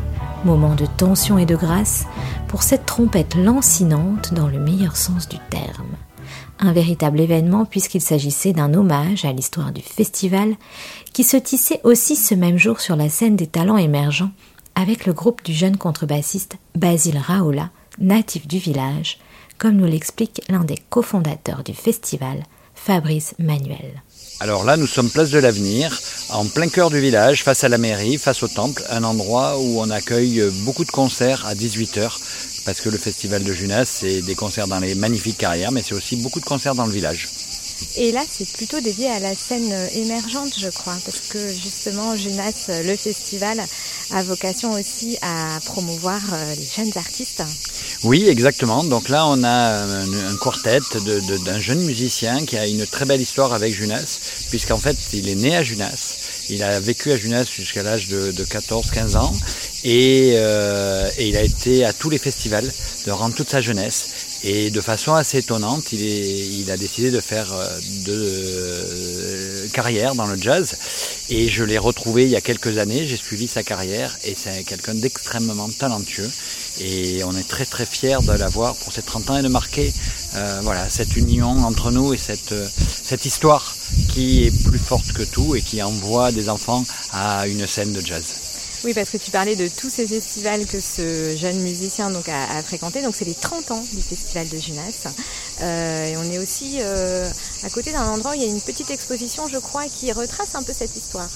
Moment 0.45 0.75
de 0.75 0.86
tension 0.86 1.38
et 1.38 1.45
de 1.45 1.55
grâce 1.55 2.05
pour 2.48 2.63
cette 2.63 2.86
trompette 2.86 3.36
lancinante 3.36 4.33
dans 4.33 4.48
le 4.48 4.59
meilleur 4.59 4.95
sens 4.95 5.27
du 5.27 5.38
terme. 5.50 5.95
Un 6.59 6.74
véritable 6.74 7.19
événement 7.19 7.65
puisqu'il 7.65 8.01
s'agissait 8.01 8.53
d'un 8.53 8.74
hommage 8.74 9.25
à 9.25 9.31
l'histoire 9.31 9.71
du 9.71 9.81
festival 9.81 10.55
qui 11.13 11.24
se 11.24 11.38
tissait 11.38 11.81
aussi 11.83 12.15
ce 12.15 12.36
même 12.36 12.57
jour 12.57 12.81
sur 12.81 12.95
la 12.95 13.09
scène 13.09 13.36
des 13.36 13.48
talents 13.48 13.77
émergents 13.77 14.31
avec 14.75 15.05
le 15.05 15.13
groupe 15.13 15.43
du 15.43 15.53
jeune 15.53 15.77
contrebassiste 15.77 16.57
Basil 16.75 17.17
Raola, 17.17 17.69
natif 18.00 18.48
du 18.48 18.59
village, 18.59 19.17
comme 19.60 19.75
nous 19.75 19.86
l'explique 19.86 20.42
l'un 20.50 20.63
des 20.63 20.78
cofondateurs 20.89 21.63
du 21.63 21.74
festival, 21.74 22.44
Fabrice 22.74 23.36
Manuel. 23.38 24.01
Alors 24.39 24.63
là, 24.63 24.78
nous 24.78 24.88
sommes 24.88 25.10
place 25.10 25.32
de 25.32 25.38
l'avenir, 25.38 26.00
en 26.30 26.46
plein 26.46 26.70
cœur 26.70 26.89
du 26.89 27.00
village, 27.00 27.44
face 27.44 27.66
à 27.66 27.70
la 27.70 27.78
mairie, 27.78 28.18
face 28.18 28.42
au 28.42 28.48
temple, 28.48 28.82
un 28.89 29.04
endroit 29.04 29.60
où 29.60 29.82
on 29.82 29.89
accueille 29.89 30.42
beaucoup 30.63 30.86
de 30.86 30.92
concerts 30.92 31.46
à 31.46 31.56
18h, 31.56 32.63
parce 32.66 32.80
que 32.80 32.89
le 32.89 32.98
festival 32.98 33.44
de 33.44 33.51
Junas, 33.51 33.86
c'est 33.86 34.22
des 34.22 34.36
concerts 34.36 34.68
dans 34.68 34.80
les 34.80 34.96
magnifiques 34.96 35.38
carrières, 35.38 35.74
mais 35.74 35.84
c'est 35.84 35.94
aussi 35.94 36.16
beaucoup 36.16 36.39
de 36.39 36.46
concerts 36.46 36.75
dans 36.75 36.86
le 36.86 36.94
village. 36.94 37.28
Et 37.95 38.12
là, 38.12 38.24
c'est 38.29 38.48
plutôt 38.48 38.79
dédié 38.79 39.09
à 39.09 39.19
la 39.19 39.36
scène 39.36 39.74
émergente, 39.93 40.53
je 40.57 40.69
crois, 40.69 40.98
parce 41.05 41.21
que 41.29 41.39
justement, 41.53 42.15
Junas, 42.15 42.69
le 42.83 42.95
festival, 42.95 43.65
a 44.12 44.24
vocation 44.24 44.71
aussi 44.71 45.17
à 45.21 45.59
promouvoir 45.65 46.21
euh, 46.33 46.55
les 46.55 46.65
jeunes 46.65 46.91
artistes. 46.95 47.43
Oui, 48.03 48.27
exactement. 48.27 48.83
Donc 48.83 49.09
là, 49.09 49.27
on 49.27 49.43
a 49.43 49.83
un, 49.83 50.38
quartet 50.38 50.79
d'un 51.45 51.59
jeune 51.59 51.83
musicien 51.83 52.45
qui 52.45 52.57
a 52.57 52.65
une 52.65 52.86
très 52.86 53.05
belle 53.05 53.21
histoire 53.21 53.53
avec 53.53 53.74
Junas, 53.74 54.19
puisqu'en 54.50 54.77
fait, 54.77 54.98
il 55.13 55.29
est 55.29 55.36
né 55.36 55.55
à 55.55 55.63
Junas. 55.63 56.17
Il 56.50 56.63
a 56.63 56.79
vécu 56.79 57.12
à 57.12 57.17
Junas 57.17 57.45
jusqu'à 57.45 57.83
l'âge 57.83 58.07
de, 58.07 58.31
14-15 58.31 59.17
ans 59.17 59.31
euh, 59.86 61.09
et, 61.17 61.27
il 61.27 61.38
a 61.38 61.43
été 61.43 61.86
à 61.86 61.93
tous 61.93 62.09
les 62.09 62.17
festivals 62.17 62.71
durant 63.03 63.29
toute 63.29 63.50
sa 63.50 63.62
jeunesse. 63.62 64.09
Et 64.43 64.72
de 64.72 64.79
façon 64.79 65.15
assez 65.15 65.39
étonnante, 65.39 65.91
il, 65.91 66.72
a 66.72 66.77
décidé 66.77 67.12
de 67.12 67.19
faire 67.19 67.51
euh, 67.51 67.79
de 68.05 68.13
euh, 68.13 69.67
carrière 69.74 70.15
dans 70.15 70.27
le 70.27 70.38
jazz. 70.38 70.77
Et 71.29 71.50
je 71.50 71.63
l'ai 71.63 71.77
retrouvé 71.77 72.24
il 72.24 72.29
y 72.29 72.38
a 72.38 72.41
quelques 72.41 72.77
années, 72.77 73.05
j'ai 73.05 73.17
suivi 73.17 73.48
sa 73.48 73.63
carrière 73.63 74.17
et 74.24 74.36
c'est 74.36 74.63
quelqu'un 74.63 74.96
d'extrêmement 74.96 75.69
talentueux. 75.69 76.29
Et 76.79 77.22
on 77.25 77.36
est 77.36 77.48
très 77.48 77.65
très 77.65 77.86
fiers 77.86 78.19
de 78.24 78.31
l'avoir 78.31 78.75
pour 78.75 78.93
ses 78.93 79.01
30 79.01 79.29
ans 79.29 79.38
et 79.39 79.43
de 79.43 79.50
marquer 79.50 79.93
euh, 80.36 80.60
voilà, 80.63 80.89
cette 80.89 81.17
union 81.17 81.65
entre 81.65 81.91
nous 81.91 82.13
et 82.13 82.17
cette 82.17 83.25
histoire 83.25 83.75
qui 84.08 84.46
est 84.46 84.63
plus 84.63 84.79
forte 84.79 85.12
que 85.12 85.24
tout 85.24 85.55
et 85.55 85.62
qui 85.62 85.84
envoie 85.84 86.31
des 86.31 86.48
enfants 86.48 86.86
à 87.12 87.46
une 87.48 87.67
scène 87.67 87.91
de 87.91 88.00
jazz. 88.00 88.49
Oui, 88.86 88.93
parce 88.93 89.09
que 89.09 89.17
tu 89.17 89.29
parlais 89.29 89.57
de 89.57 89.67
tous 89.67 89.89
ces 89.89 90.07
festivals 90.07 90.65
que 90.65 90.79
ce 90.79 91.36
jeune 91.36 91.59
musicien 91.59 92.09
donc, 92.09 92.29
a, 92.29 92.63
fréquenté. 92.63 93.01
Donc, 93.01 93.13
c'est 93.15 93.25
les 93.25 93.33
30 93.33 93.71
ans 93.71 93.86
du 93.91 94.01
festival 94.01 94.48
de 94.48 94.57
Junas. 94.57 95.07
Euh, 95.62 96.05
et 96.05 96.17
on 96.17 96.24
est 96.24 96.38
aussi 96.38 96.77
euh, 96.79 97.29
à 97.63 97.69
côté 97.69 97.91
d'un 97.91 98.05
endroit 98.05 98.31
où 98.31 98.33
il 98.36 98.41
y 98.41 98.45
a 98.45 98.48
une 98.48 98.62
petite 98.62 98.89
exposition, 98.89 99.48
je 99.48 99.57
crois, 99.57 99.86
qui 99.88 100.12
retrace 100.13 100.55
un 100.55 100.63
peu 100.63 100.71
cette 100.74 100.95
histoire. 100.95 101.29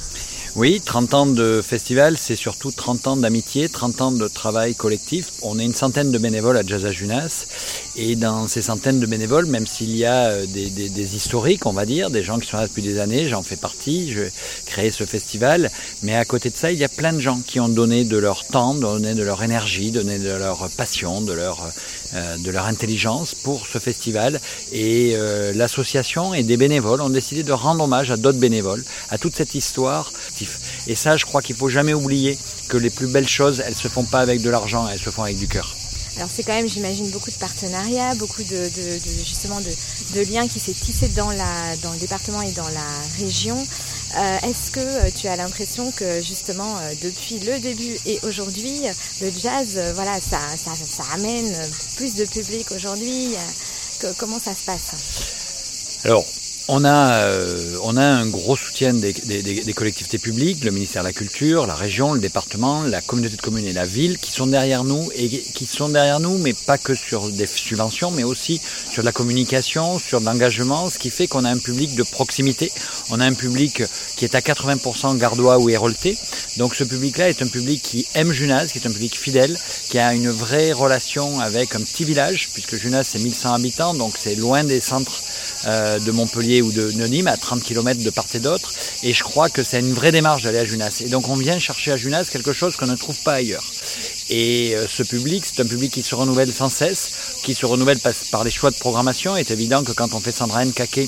Oui, 0.55 0.81
30 0.81 1.13
ans 1.15 1.25
de 1.25 1.63
festival, 1.63 2.15
c'est 2.15 2.35
surtout 2.35 2.71
30 2.71 3.07
ans 3.07 3.17
d'amitié, 3.17 3.69
30 3.69 4.01
ans 4.01 4.11
de 4.11 4.27
travail 4.27 4.75
collectif. 4.75 5.31
On 5.41 5.57
est 5.57 5.63
une 5.63 5.73
centaine 5.73 6.11
de 6.11 6.17
bénévoles 6.19 6.57
à 6.57 6.63
Jazz 6.63 6.87
Junas. 6.91 7.47
Et 7.95 8.15
dans 8.15 8.47
ces 8.47 8.61
centaines 8.61 8.99
de 8.99 9.05
bénévoles, 9.05 9.45
même 9.45 9.67
s'il 9.67 9.95
y 9.95 10.05
a 10.05 10.29
euh, 10.29 10.45
des, 10.47 11.15
historiques, 11.15 11.65
on 11.65 11.73
va 11.73 11.85
dire, 11.85 12.09
des 12.09 12.23
gens 12.23 12.39
qui 12.39 12.49
sont 12.49 12.57
là 12.57 12.67
depuis 12.67 12.81
des 12.81 12.99
années, 12.99 13.27
j'en 13.27 13.43
fais 13.43 13.55
partie, 13.55 14.11
je 14.11 14.23
crée 14.65 14.89
ce 14.89 15.05
festival. 15.05 15.69
Mais 16.01 16.15
à 16.15 16.25
côté 16.25 16.49
de 16.49 16.57
ça, 16.57 16.71
il 16.71 16.79
y 16.79 16.83
a 16.83 16.89
plein 16.89 17.13
de 17.13 17.19
gens 17.19 17.39
qui 17.45 17.59
ont 17.59 17.69
donné 17.69 18.03
de 18.03 18.17
leur 18.17 18.45
temps, 18.45 18.73
donné 18.73 19.13
de 19.13 19.23
leur 19.23 19.43
énergie, 19.43 19.91
donné 19.91 20.17
de 20.17 20.31
leur 20.31 20.69
passion, 20.71 21.21
de 21.21 21.33
leur 21.33 21.67
euh, 22.15 22.37
de 22.37 22.51
leur 22.51 22.65
intelligence 22.65 23.33
pour 23.33 23.65
ce 23.65 23.79
festival. 23.79 24.39
Et 24.71 25.13
euh, 25.15 25.51
l'association 25.53 26.35
et 26.35 26.43
des 26.43 26.57
bénévoles 26.57 27.01
ont 27.01 27.09
décidé 27.09 27.41
de 27.41 27.51
rendre 27.51 27.85
hommage 27.85 28.11
à 28.11 28.17
d'autres 28.17 28.37
bénévoles, 28.37 28.83
à 29.09 29.17
toute 29.17 29.35
cette 29.35 29.55
histoire. 29.55 30.13
Et 30.85 30.93
ça, 30.93 31.17
je 31.17 31.25
crois 31.25 31.41
qu'il 31.41 31.55
faut 31.55 31.69
jamais 31.69 31.93
oublier 31.93 32.37
que 32.69 32.77
les 32.77 32.91
plus 32.91 33.07
belles 33.07 33.27
choses, 33.27 33.63
elles 33.65 33.73
se 33.73 33.87
font 33.87 34.03
pas 34.03 34.19
avec 34.19 34.43
de 34.43 34.49
l'argent, 34.51 34.87
elles 34.87 34.99
se 34.99 35.09
font 35.09 35.23
avec 35.23 35.39
du 35.39 35.47
cœur. 35.47 35.75
Alors 36.17 36.29
c'est 36.33 36.43
quand 36.43 36.53
même, 36.53 36.67
j'imagine, 36.67 37.09
beaucoup 37.09 37.31
de 37.31 37.35
partenariats, 37.35 38.13
beaucoup 38.15 38.43
de, 38.43 38.69
justement 39.25 39.59
de, 39.59 40.21
liens 40.21 40.47
qui 40.47 40.59
s'est 40.59 40.73
tissé 40.73 41.07
dans, 41.09 41.31
la, 41.31 41.75
dans 41.81 41.91
le 41.91 41.97
département 41.97 42.41
et 42.41 42.51
dans 42.51 42.69
la 42.69 43.19
région. 43.19 43.57
Euh, 44.15 44.37
est-ce 44.43 44.69
que 44.69 44.79
euh, 44.79 45.09
tu 45.15 45.27
as 45.27 45.35
l'impression 45.35 45.91
que 45.91 46.21
justement 46.21 46.77
euh, 46.77 46.93
depuis 47.01 47.39
le 47.39 47.59
début 47.59 47.97
et 48.05 48.19
aujourd'hui, 48.21 48.81
le 49.21 49.31
jazz, 49.31 49.79
voilà, 49.95 50.19
ça, 50.21 50.39
ça, 50.55 50.75
ça, 50.75 51.03
amène 51.13 51.51
plus 51.95 52.13
de 52.13 52.25
public 52.25 52.71
aujourd'hui? 52.71 53.35
Comment 54.17 54.39
ça 54.39 54.53
se 54.53 54.65
passe? 54.65 54.91
Alors, 56.03 56.25
on 56.67 56.85
a, 56.85 57.15
euh, 57.23 57.77
on 57.83 57.97
a 57.97 58.03
un 58.03 58.25
gros 58.27 58.55
soutien 58.55 58.93
des, 58.93 59.13
collectivités 59.75 60.17
publiques, 60.17 60.63
le 60.63 60.71
ministère 60.71 61.03
de 61.03 61.07
la 61.07 61.13
Culture, 61.13 61.67
la 61.67 61.75
région, 61.75 62.13
le 62.13 62.19
département, 62.19 62.83
la 62.83 63.01
communauté 63.01 63.35
de 63.35 63.41
communes 63.41 63.65
et 63.65 63.73
la 63.73 63.85
ville 63.85 64.17
qui 64.17 64.31
sont 64.31 64.47
derrière 64.47 64.83
nous 64.83 65.09
et 65.15 65.27
qui 65.27 65.65
sont 65.65 65.89
derrière 65.89 66.19
nous, 66.19 66.37
mais 66.37 66.53
pas 66.53 66.77
que 66.77 66.95
sur 66.95 67.29
des 67.29 67.47
subventions, 67.47 68.11
mais 68.11 68.23
aussi 68.23 68.61
sur 68.89 69.03
la 69.03 69.11
communication, 69.11 69.99
sur 69.99 70.21
l'engagement, 70.21 70.89
ce 70.89 70.99
qui 70.99 71.09
fait 71.09 71.27
qu'on 71.27 71.43
a 71.43 71.49
un 71.49 71.57
public 71.57 71.95
de 71.95 72.03
proximité. 72.03 72.71
On 73.09 73.19
a 73.19 73.25
un 73.25 73.33
public 73.33 73.83
qui 74.15 74.25
est 74.25 74.35
à 74.35 74.39
80% 74.39 75.17
gardois 75.17 75.57
ou 75.59 75.69
hérolté. 75.69 76.17
Donc 76.57 76.75
ce 76.75 76.83
public-là 76.83 77.29
est 77.29 77.41
un 77.41 77.47
public 77.47 77.81
qui 77.81 78.07
aime 78.15 78.31
Junas, 78.31 78.67
qui 78.67 78.77
est 78.77 78.87
un 78.87 78.91
public 78.91 79.17
fidèle, 79.17 79.57
qui 79.89 79.99
a 79.99 80.13
une 80.13 80.29
vraie 80.29 80.71
relation 80.71 81.39
avec 81.39 81.75
un 81.75 81.81
petit 81.81 82.05
village, 82.05 82.49
puisque 82.53 82.75
Junas 82.75 83.03
c'est 83.03 83.19
1100 83.19 83.53
habitants, 83.53 83.93
donc 83.93 84.13
c'est 84.17 84.35
loin 84.35 84.63
des 84.63 84.79
centres 84.79 85.21
euh, 85.65 85.99
de 85.99 86.11
Montpellier 86.11 86.61
ou 86.61 86.71
de, 86.71 86.91
Nîmes, 87.07 87.27
à 87.27 87.37
30 87.37 87.63
km 87.63 88.03
de 88.03 88.09
part 88.09 88.25
et 88.33 88.39
d'autre. 88.39 88.71
Et 89.03 89.13
je 89.13 89.23
crois 89.23 89.49
que 89.49 89.63
c'est 89.63 89.79
une 89.79 89.93
vraie 89.93 90.11
démarche 90.11 90.43
d'aller 90.43 90.59
à 90.59 90.65
Junas. 90.65 91.01
Et 91.05 91.09
donc 91.09 91.29
on 91.29 91.35
vient 91.35 91.59
chercher 91.59 91.91
à 91.91 91.97
Junas 91.97 92.29
quelque 92.31 92.53
chose 92.53 92.75
qu'on 92.75 92.87
ne 92.87 92.95
trouve 92.95 93.17
pas 93.19 93.33
ailleurs. 93.33 93.63
Et 94.29 94.75
euh, 94.75 94.87
ce 94.87 95.03
public, 95.03 95.45
c'est 95.45 95.61
un 95.61 95.65
public 95.65 95.91
qui 95.91 96.03
se 96.03 96.15
renouvelle 96.15 96.51
sans 96.51 96.69
cesse, 96.69 97.11
qui 97.43 97.53
se 97.53 97.65
renouvelle 97.65 97.99
par, 98.31 98.43
les 98.43 98.51
choix 98.51 98.71
de 98.71 98.77
programmation. 98.77 99.35
Il 99.35 99.41
est 99.41 99.51
évident 99.51 99.83
que 99.83 99.91
quand 99.91 100.13
on 100.13 100.19
fait 100.19 100.31
Sandra 100.31 100.65
Caquet, 100.67 101.07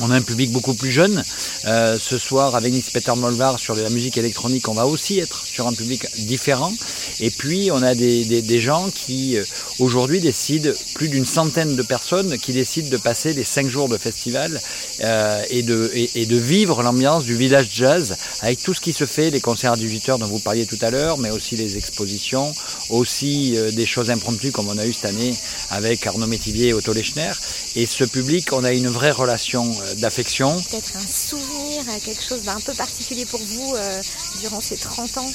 on 0.00 0.10
a 0.10 0.16
un 0.16 0.22
public 0.22 0.50
beaucoup 0.52 0.74
plus 0.74 0.90
jeune. 0.90 1.22
Euh, 1.66 1.98
ce 1.98 2.18
soir, 2.18 2.54
avec 2.54 2.72
Nils 2.72 2.84
Peter 2.92 3.12
Molvar 3.16 3.58
sur 3.58 3.74
la 3.74 3.90
musique 3.90 4.16
électronique, 4.16 4.68
on 4.68 4.74
va 4.74 4.86
aussi 4.86 5.18
être 5.18 5.44
sur 5.46 5.66
un 5.66 5.72
public 5.72 6.06
différent. 6.18 6.72
Et 7.20 7.30
puis, 7.30 7.70
on 7.72 7.82
a 7.82 7.94
des, 7.94 8.60
gens 8.60 8.90
qui, 8.90 9.36
euh, 9.36 9.44
aujourd'hui, 9.78 10.20
décident, 10.20 10.70
plus 10.94 11.08
d'une 11.08 11.26
centaine 11.26 11.76
de 11.76 11.82
personnes 11.82 12.38
qui 12.38 12.52
décident 12.52 12.88
de 12.88 12.96
passer 12.96 13.32
les 13.32 13.44
cinq 13.44 13.68
jours 13.68 13.88
de 13.88 13.98
festival 13.98 14.60
euh, 15.02 15.42
et, 15.50 15.62
de, 15.62 16.36
vivre 16.38 16.82
l'ambiance 16.82 17.24
du 17.24 17.36
village 17.36 17.68
jazz 17.72 18.16
avec 18.42 18.62
tout 18.62 18.74
ce 18.74 18.80
qui 18.80 18.92
se 18.92 19.06
fait, 19.06 19.30
les 19.30 19.40
concerts 19.40 19.72
à 19.72 19.76
18h 19.76 20.18
dont 20.18 20.26
vous 20.26 20.38
parliez 20.38 20.66
tout 20.66 20.78
à 20.80 20.90
l'heure, 20.90 21.18
mais 21.18 21.30
aussi 21.30 21.56
les 21.56 21.76
expositions, 21.76 22.54
aussi 22.90 23.56
des 23.72 23.86
choses 23.86 24.10
impromptues 24.10 24.52
comme 24.52 24.68
on 24.68 24.78
a 24.78 24.86
eu 24.86 24.92
cette 24.92 25.06
année 25.06 25.32
avec 25.70 26.06
Arnaud 26.06 26.26
Métivier 26.26 26.68
et 26.68 26.74
Otto 26.74 26.92
Lechner. 26.92 27.32
Et 27.76 27.86
ce 27.86 28.04
public, 28.04 28.52
on 28.52 28.64
a 28.64 28.72
une 28.72 28.88
vraie 28.88 29.10
relation 29.10 29.70
d'affection. 29.98 30.60
Peut-être 30.70 30.96
un 30.96 31.06
souvenir, 31.06 31.84
quelque 32.04 32.22
chose 32.22 32.42
d'un 32.42 32.60
peu 32.60 32.74
particulier 32.74 33.24
pour 33.24 33.40
vous 33.40 33.74
euh, 33.76 34.00
durant 34.40 34.60
ces 34.60 34.76
30 34.76 35.18
ans? 35.18 35.30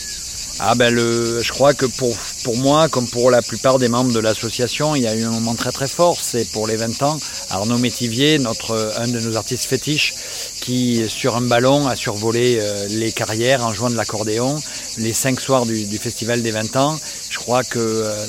Ah 0.59 0.75
ben 0.75 0.93
le, 0.93 1.41
je 1.41 1.51
crois 1.51 1.73
que 1.73 1.87
pour, 1.87 2.15
pour 2.43 2.55
moi, 2.57 2.87
comme 2.87 3.07
pour 3.07 3.31
la 3.31 3.41
plupart 3.41 3.79
des 3.79 3.87
membres 3.87 4.13
de 4.13 4.19
l'association, 4.19 4.95
il 4.95 5.01
y 5.01 5.07
a 5.07 5.15
eu 5.15 5.23
un 5.23 5.31
moment 5.31 5.55
très 5.55 5.71
très 5.71 5.87
fort. 5.87 6.19
C'est 6.21 6.45
pour 6.51 6.67
les 6.67 6.75
20 6.75 7.01
ans, 7.01 7.17
Arnaud 7.49 7.79
Métivier, 7.79 8.37
notre, 8.37 8.93
un 8.97 9.07
de 9.07 9.19
nos 9.19 9.35
artistes 9.35 9.65
fétiches, 9.65 10.13
qui 10.61 11.09
sur 11.09 11.35
un 11.35 11.41
ballon 11.41 11.87
a 11.87 11.95
survolé 11.95 12.59
euh, 12.61 12.87
les 12.89 13.11
carrières 13.11 13.65
en 13.65 13.73
jouant 13.73 13.89
de 13.89 13.95
l'accordéon 13.95 14.55
les 14.97 15.13
cinq 15.13 15.39
soirs 15.39 15.65
du, 15.65 15.97
Festival 15.97 16.41
des 16.41 16.51
20 16.51 16.75
ans. 16.75 16.99
Je 17.29 17.39
crois 17.39 17.63
que 17.63 17.79
euh, 17.79 18.27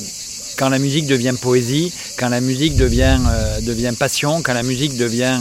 quand 0.57 0.69
la 0.69 0.79
musique 0.79 1.07
devient 1.07 1.35
poésie, 1.41 1.93
quand 2.17 2.29
la 2.29 2.41
musique 2.41 2.77
devient, 2.77 3.19
devient 3.63 3.93
passion, 3.99 4.43
quand 4.43 4.55
la 4.55 4.63
musique 4.63 4.97
devient 4.97 5.41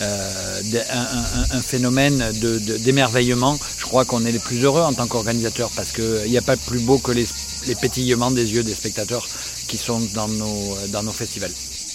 euh, 0.00 0.52
un, 1.52 1.60
phénomène 1.60 2.32
d'émerveillement. 2.80 3.58
je 3.78 3.84
crois 3.84 4.04
qu'on 4.04 4.24
est 4.24 4.32
les 4.32 4.38
plus 4.38 4.64
heureux 4.64 4.82
en 4.82 4.92
tant 4.92 5.06
qu'organisateur 5.06 5.70
parce 5.76 5.92
qu'il 5.92 6.30
n'y 6.30 6.38
a 6.38 6.42
pas 6.42 6.56
plus 6.56 6.80
beau 6.80 6.98
que 6.98 7.12
les, 7.12 7.26
pétillements 7.80 8.30
des 8.30 8.52
yeux 8.54 8.62
des 8.62 8.74
spectateurs 8.74 9.28
qui 9.68 9.76
sont 9.76 10.00
dans 10.14 10.28
nos 10.28 11.12
festivals. 11.12 11.52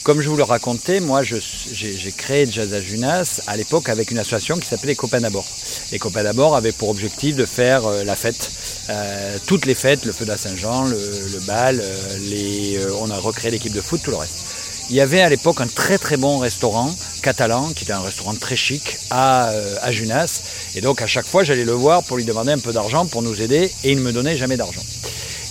Comme 0.07 0.21
je 0.21 0.29
vous 0.29 0.37
le 0.37 0.43
racontais, 0.43 1.01
moi 1.01 1.21
j'ai 1.21 2.13
créé 2.15 2.47
Jazz 2.49 2.73
à 2.73 2.79
Junas 2.79 3.41
à 3.45 3.57
l'époque 3.57 3.89
avec 3.89 4.09
une 4.09 4.19
association 4.19 4.55
qui 4.55 4.65
s'appelait 4.65 4.91
les 4.93 4.95
Copains 4.95 5.19
d'abord. 5.19 5.45
Les 5.91 5.99
Copains 5.99 6.23
d'abord 6.23 6.55
avaient 6.55 6.71
pour 6.71 6.87
objectif 6.87 7.35
de 7.35 7.45
faire 7.45 7.85
euh, 7.85 8.05
la 8.05 8.15
fête, 8.15 8.49
euh, 8.89 9.37
toutes 9.47 9.65
les 9.65 9.75
fêtes, 9.75 10.05
le 10.05 10.13
feu 10.13 10.23
d'A 10.23 10.37
Saint-Jean, 10.37 10.85
le, 10.85 11.45
bal, 11.45 11.81
euh, 11.83 12.89
on 13.01 13.11
a 13.11 13.17
recréé 13.17 13.51
l'équipe 13.51 13.73
de 13.73 13.81
foot, 13.81 13.99
tout 14.01 14.11
le 14.11 14.15
reste. 14.15 14.45
Il 14.89 14.95
y 14.95 15.01
avait 15.01 15.19
à 15.19 15.27
l'époque 15.27 15.59
un 15.59 15.67
très 15.67 15.97
très 15.97 16.15
bon 16.15 16.37
restaurant 16.37 16.95
catalan, 17.21 17.73
qui 17.75 17.83
était 17.83 17.91
un 17.91 17.99
restaurant 17.99 18.33
très 18.33 18.55
chic, 18.55 18.99
à, 19.09 19.51
à 19.81 19.91
Junas. 19.91 20.41
Et 20.75 20.79
donc 20.79 21.01
à 21.01 21.07
chaque 21.07 21.27
fois, 21.27 21.43
j'allais 21.43 21.65
le 21.65 21.73
voir 21.73 22.01
pour 22.03 22.15
lui 22.15 22.23
demander 22.23 22.53
un 22.53 22.59
peu 22.59 22.71
d'argent 22.71 23.05
pour 23.07 23.23
nous 23.23 23.41
aider, 23.41 23.73
et 23.83 23.91
il 23.91 23.97
ne 23.97 24.03
me 24.03 24.13
donnait 24.13 24.37
jamais 24.37 24.55
d'argent. 24.55 24.83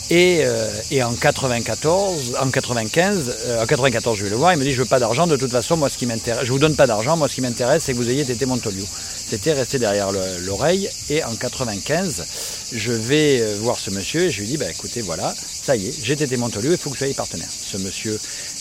Et, 0.08 0.42
euh, 0.44 0.70
et, 0.92 1.02
en 1.02 1.14
94, 1.14 2.36
en 2.40 2.48
95, 2.48 3.34
euh, 3.46 3.62
en 3.62 3.66
94, 3.66 4.16
je 4.16 4.24
vais 4.24 4.30
le 4.30 4.36
voir, 4.36 4.52
il 4.52 4.58
me 4.58 4.62
dit 4.62 4.70
je 4.70 4.82
veux 4.82 4.88
pas 4.88 5.00
d'argent, 5.00 5.26
de 5.26 5.36
toute 5.36 5.50
façon, 5.50 5.76
moi 5.76 5.88
ce 5.88 5.98
qui 5.98 6.06
m'intéresse, 6.06 6.44
je 6.44 6.52
vous 6.52 6.60
donne 6.60 6.76
pas 6.76 6.86
d'argent, 6.86 7.16
moi 7.16 7.28
ce 7.28 7.34
qui 7.34 7.40
m'intéresse, 7.40 7.82
c'est 7.82 7.92
que 7.92 7.96
vous 7.96 8.08
ayez 8.08 8.24
Tété 8.24 8.46
Montoliu. 8.46 8.84
C'était 9.26 9.52
resté 9.52 9.80
derrière 9.80 10.12
l'oreille, 10.44 10.88
et 11.10 11.24
en 11.24 11.34
95, 11.34 12.24
je 12.72 12.92
vais 12.92 13.40
euh, 13.40 13.56
voir 13.60 13.80
ce 13.80 13.90
monsieur 13.90 14.22
et 14.22 14.30
je 14.30 14.40
lui 14.40 14.46
dis 14.46 14.56
bah 14.56 14.70
écoutez 14.70 15.00
voilà, 15.00 15.34
ça 15.36 15.74
y 15.74 15.88
est, 15.88 15.94
j'ai 16.00 16.14
Tété 16.14 16.36
Montoliu, 16.36 16.70
il 16.70 16.76
faut 16.78 16.90
que 16.90 16.94
vous 16.94 16.98
soyez 16.98 17.14
partenaire. 17.14 17.48
Ce 17.50 17.76
monsieur 17.76 18.20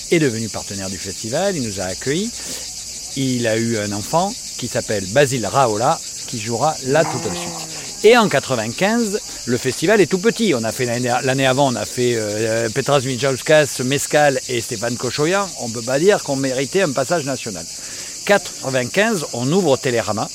est 0.10 0.20
devenu 0.20 0.50
partenaire 0.50 0.90
du 0.90 0.98
festival, 0.98 1.56
il 1.56 1.62
nous 1.62 1.80
a 1.80 1.84
accueillis, 1.84 2.32
il 3.18 3.46
a 3.46 3.58
eu 3.58 3.78
un 3.78 3.92
enfant 3.92 4.34
qui 4.58 4.68
s'appelle 4.68 5.06
Basile 5.08 5.46
Raola, 5.46 6.00
qui 6.26 6.40
jouera 6.40 6.76
là 6.86 7.04
tout 7.04 7.20
de 7.20 7.36
suite. 7.36 7.86
Et 8.04 8.18
en 8.18 8.30
95, 8.30 9.20
le 9.46 9.58
festival 9.58 10.02
est 10.02 10.08
tout 10.08 10.18
petit. 10.18 10.54
On 10.56 10.64
a 10.64 10.72
fait 10.72 10.86
l'année 10.86 11.46
avant, 11.46 11.72
on 11.72 11.76
a 11.76 11.86
fait 11.86 12.16
euh, 12.16 12.70
Petras 12.70 13.02
Mijauskas, 13.02 13.82
Mescal 13.84 14.40
et 14.50 14.60
Stéphane 14.60 14.98
Cochoyan. 14.98 15.48
On 15.60 15.70
ne 15.70 15.74
peut 15.74 15.82
pas 15.82 16.00
dire 16.00 16.24
qu'on 16.24 16.36
méritait 16.36 16.82
un 16.82 16.92
passage 16.92 17.26
national. 17.26 17.66
95, 18.26 19.28
on 19.34 19.52
ouvre 19.52 19.78
Télérama 19.78 20.28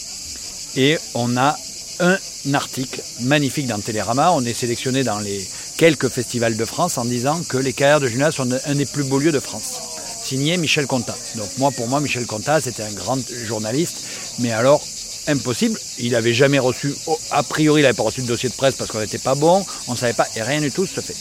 et 0.76 0.97
on 1.14 1.37
a 1.37 1.57
un 1.99 2.19
article 2.55 3.02
magnifique 3.21 3.67
dans 3.67 3.81
Télérama. 3.81 4.31
On 4.33 4.45
est 4.45 4.55
sélectionné 4.55 5.02
dans 5.02 5.19
les 5.19 5.45
quelques 5.76 6.09
festivals 6.09 6.57
de 6.57 6.64
France 6.64 6.97
en 6.97 7.05
disant 7.05 7.40
que 7.49 7.57
les 7.57 7.73
carrières 7.73 8.00
de 8.00 8.07
Junas 8.07 8.33
sont 8.33 8.49
un 8.52 8.75
des 8.75 8.87
plus 8.87 9.05
beaux 9.05 9.19
lieux 9.19 9.33
de 9.33 9.40
France. 9.40 9.81
Signé 10.23 10.57
Michel 10.57 10.87
Contat. 10.87 11.17
Donc 11.35 11.49
moi, 11.59 11.71
pour 11.73 11.88
moi, 11.88 12.00
Michel 12.00 12.26
Contat, 12.26 12.61
c'était 12.61 12.83
un 12.83 12.93
grand 12.93 13.19
journaliste, 13.45 14.05
mais 14.38 14.52
alors 14.52 14.83
impossible. 15.30 15.78
Il 15.99 16.12
n'avait 16.12 16.34
jamais 16.34 16.58
reçu, 16.58 16.94
a 17.30 17.42
priori, 17.42 17.80
il 17.80 17.84
n'avait 17.84 17.94
pas 17.94 18.02
reçu 18.02 18.22
de 18.22 18.26
dossier 18.26 18.49
de 18.49 18.54
presse 18.54 18.75
parce 18.75 18.90
qu'on 18.90 19.00
n'était 19.00 19.18
pas 19.18 19.34
bon, 19.34 19.64
on 19.88 19.92
ne 19.92 19.96
savait 19.96 20.12
pas, 20.12 20.26
et 20.37 20.42
rien 20.42 20.60
du 20.60 20.70
tout 20.70 20.87
se 20.87 21.00
fait. 21.00 21.16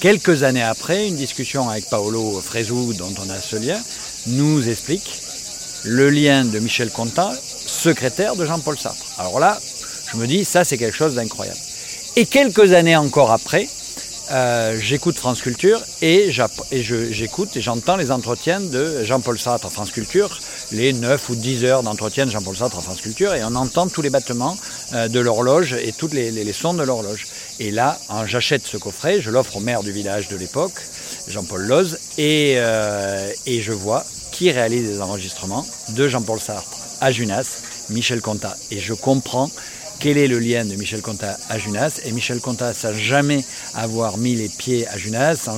Quelques 0.00 0.42
années 0.42 0.62
après, 0.62 1.08
une 1.08 1.16
discussion 1.16 1.68
avec 1.68 1.88
Paolo 1.88 2.40
Frezou, 2.40 2.92
dont 2.94 3.12
on 3.18 3.30
a 3.30 3.40
ce 3.40 3.56
lien, 3.56 3.80
nous 4.26 4.68
explique 4.68 5.20
le 5.84 6.10
lien 6.10 6.44
de 6.44 6.58
Michel 6.58 6.90
Contat, 6.90 7.32
secrétaire 7.66 8.36
de 8.36 8.44
Jean-Paul 8.44 8.78
Sartre. 8.78 9.04
Alors 9.18 9.38
là, 9.40 9.58
je 10.12 10.16
me 10.16 10.26
dis, 10.26 10.44
ça 10.44 10.64
c'est 10.64 10.78
quelque 10.78 10.96
chose 10.96 11.14
d'incroyable. 11.14 11.58
Et 12.16 12.26
quelques 12.26 12.72
années 12.72 12.96
encore 12.96 13.30
après, 13.30 13.68
euh, 14.30 14.76
j'écoute 14.80 15.16
France 15.16 15.40
Culture 15.40 15.80
et 16.02 16.30
j'écoute 16.30 17.56
et 17.56 17.60
j'entends 17.60 17.96
les 17.96 18.10
entretiens 18.10 18.60
de 18.60 19.04
Jean-Paul 19.04 19.38
Sartre 19.38 19.66
à 19.66 19.70
France 19.70 19.92
Culture, 19.92 20.40
les 20.72 20.92
9 20.92 21.28
ou 21.28 21.36
10 21.36 21.64
heures 21.64 21.82
d'entretien 21.82 22.26
de 22.26 22.30
Jean-Paul 22.30 22.56
Sartre 22.56 22.78
à 22.78 22.80
France 22.80 23.00
Culture, 23.00 23.34
et 23.34 23.44
on 23.44 23.54
entend 23.54 23.86
tous 23.86 24.02
les 24.02 24.10
battements 24.10 24.58
euh, 24.94 25.06
de 25.08 25.20
l'horloge 25.20 25.74
et 25.74 25.92
tous 25.92 26.08
les, 26.08 26.32
les, 26.32 26.52
sons 26.52 26.74
de 26.74 26.82
l'horloge. 26.82 27.26
Et 27.60 27.70
là, 27.70 27.98
j'achète 28.26 28.66
ce 28.66 28.76
coffret, 28.76 29.20
je 29.20 29.30
l'offre 29.30 29.56
au 29.56 29.60
maire 29.60 29.82
du 29.82 29.92
village 29.92 30.28
de 30.28 30.36
l'époque, 30.36 30.80
Jean-Paul 31.28 31.62
Loz, 31.62 31.98
et, 32.18 32.54
euh, 32.56 33.30
et 33.46 33.62
je 33.62 33.72
vois 33.72 34.04
qui 34.32 34.50
réalise 34.50 34.88
les 34.88 35.00
enregistrements 35.00 35.66
de 35.90 36.08
Jean-Paul 36.08 36.40
Sartre 36.40 36.78
à 37.00 37.12
Junas, 37.12 37.62
Michel 37.90 38.20
Contat. 38.20 38.56
Et 38.70 38.80
je 38.80 38.92
comprends 38.92 39.50
quel 39.98 40.18
est 40.18 40.28
le 40.28 40.38
lien 40.38 40.64
de 40.64 40.74
Michel 40.74 41.00
Contat 41.00 41.38
à 41.48 41.58
Junas. 41.58 42.00
Et 42.04 42.12
Michel 42.12 42.40
Contat, 42.40 42.74
sans 42.74 42.92
jamais 42.94 43.44
avoir 43.74 44.18
mis 44.18 44.34
les 44.34 44.48
pieds 44.48 44.86
à 44.88 44.96
Junas, 44.96 45.48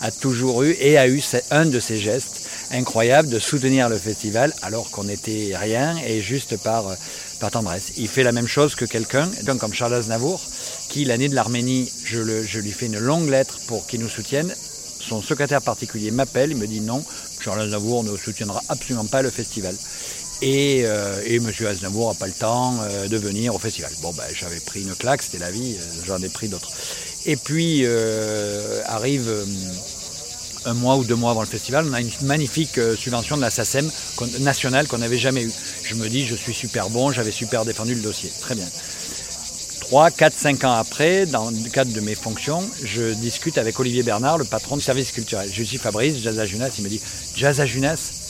a 0.00 0.10
toujours 0.10 0.62
eu 0.62 0.76
et 0.80 0.98
a 0.98 1.08
eu 1.08 1.22
un 1.50 1.66
de 1.66 1.80
ses 1.80 1.98
gestes 1.98 2.48
incroyables 2.70 3.28
de 3.28 3.38
soutenir 3.38 3.88
le 3.88 3.96
festival 3.96 4.52
alors 4.62 4.90
qu'on 4.90 5.04
n'était 5.04 5.52
rien 5.54 5.96
et 6.06 6.20
juste 6.20 6.56
par, 6.56 6.84
par 7.40 7.50
tendresse. 7.50 7.92
Il 7.96 8.08
fait 8.08 8.22
la 8.22 8.32
même 8.32 8.48
chose 8.48 8.74
que 8.74 8.84
quelqu'un, 8.84 9.30
comme 9.58 9.74
Charles 9.74 9.94
Aznavour, 9.94 10.40
qui 10.88 11.04
l'année 11.04 11.28
de 11.28 11.34
l'Arménie, 11.34 11.90
je, 12.04 12.42
je 12.44 12.60
lui 12.60 12.72
fais 12.72 12.86
une 12.86 12.98
longue 12.98 13.28
lettre 13.28 13.60
pour 13.66 13.86
qu'il 13.86 14.00
nous 14.00 14.08
soutienne. 14.08 14.52
Son 14.98 15.22
secrétaire 15.22 15.62
particulier 15.62 16.10
m'appelle, 16.10 16.50
il 16.50 16.56
me 16.56 16.66
dit 16.66 16.80
non, 16.80 17.04
Charles 17.40 17.60
Aznavour 17.60 18.02
ne 18.02 18.16
soutiendra 18.16 18.62
absolument 18.68 19.06
pas 19.06 19.22
le 19.22 19.30
festival. 19.30 19.76
Et, 20.42 20.82
euh, 20.84 21.22
et 21.24 21.36
M. 21.36 21.50
Aznavour 21.66 22.08
n'a 22.12 22.14
pas 22.14 22.26
le 22.26 22.32
temps 22.32 22.76
euh, 22.82 23.08
de 23.08 23.16
venir 23.16 23.54
au 23.54 23.58
festival. 23.58 23.90
Bon, 24.02 24.12
ben, 24.12 24.24
j'avais 24.34 24.60
pris 24.60 24.82
une 24.82 24.94
claque, 24.94 25.22
c'était 25.22 25.38
la 25.38 25.50
vie, 25.50 25.76
euh, 25.78 26.02
j'en 26.06 26.18
ai 26.18 26.28
pris 26.28 26.48
d'autres. 26.48 26.70
Et 27.24 27.36
puis 27.36 27.82
euh, 27.84 28.82
arrive 28.84 29.30
un 30.66 30.74
mois 30.74 30.96
ou 30.96 31.04
deux 31.04 31.14
mois 31.14 31.30
avant 31.30 31.40
le 31.40 31.46
festival, 31.46 31.86
on 31.88 31.92
a 31.94 32.00
une 32.00 32.10
magnifique 32.22 32.78
subvention 32.98 33.36
de 33.36 33.40
la 33.40 33.50
SACEM 33.50 33.90
nationale 34.40 34.86
qu'on 34.86 34.98
n'avait 34.98 35.18
jamais 35.18 35.42
eue. 35.42 35.52
Je 35.82 35.94
me 35.94 36.08
dis, 36.08 36.26
je 36.26 36.34
suis 36.34 36.54
super 36.54 36.90
bon, 36.90 37.12
j'avais 37.12 37.30
super 37.32 37.64
défendu 37.64 37.94
le 37.94 38.02
dossier. 38.02 38.30
Très 38.40 38.54
bien. 38.54 38.66
3, 39.86 40.10
4, 40.10 40.36
5 40.36 40.64
ans 40.64 40.72
après, 40.72 41.26
dans 41.26 41.48
le 41.48 41.70
cadre 41.70 41.92
de 41.92 42.00
mes 42.00 42.16
fonctions, 42.16 42.68
je 42.82 43.14
discute 43.14 43.56
avec 43.56 43.78
Olivier 43.78 44.02
Bernard, 44.02 44.36
le 44.36 44.44
patron 44.44 44.76
du 44.76 44.82
service 44.82 45.12
culturel. 45.12 45.48
Je 45.52 45.62
suis 45.62 45.78
Fabrice, 45.78 46.18
Jazz 46.20 46.40
à 46.40 46.44
Junas, 46.44 46.70
il 46.78 46.84
me 46.84 46.88
dit 46.88 47.00
Jazz 47.36 47.60
à 47.60 47.66
Junas, 47.66 48.25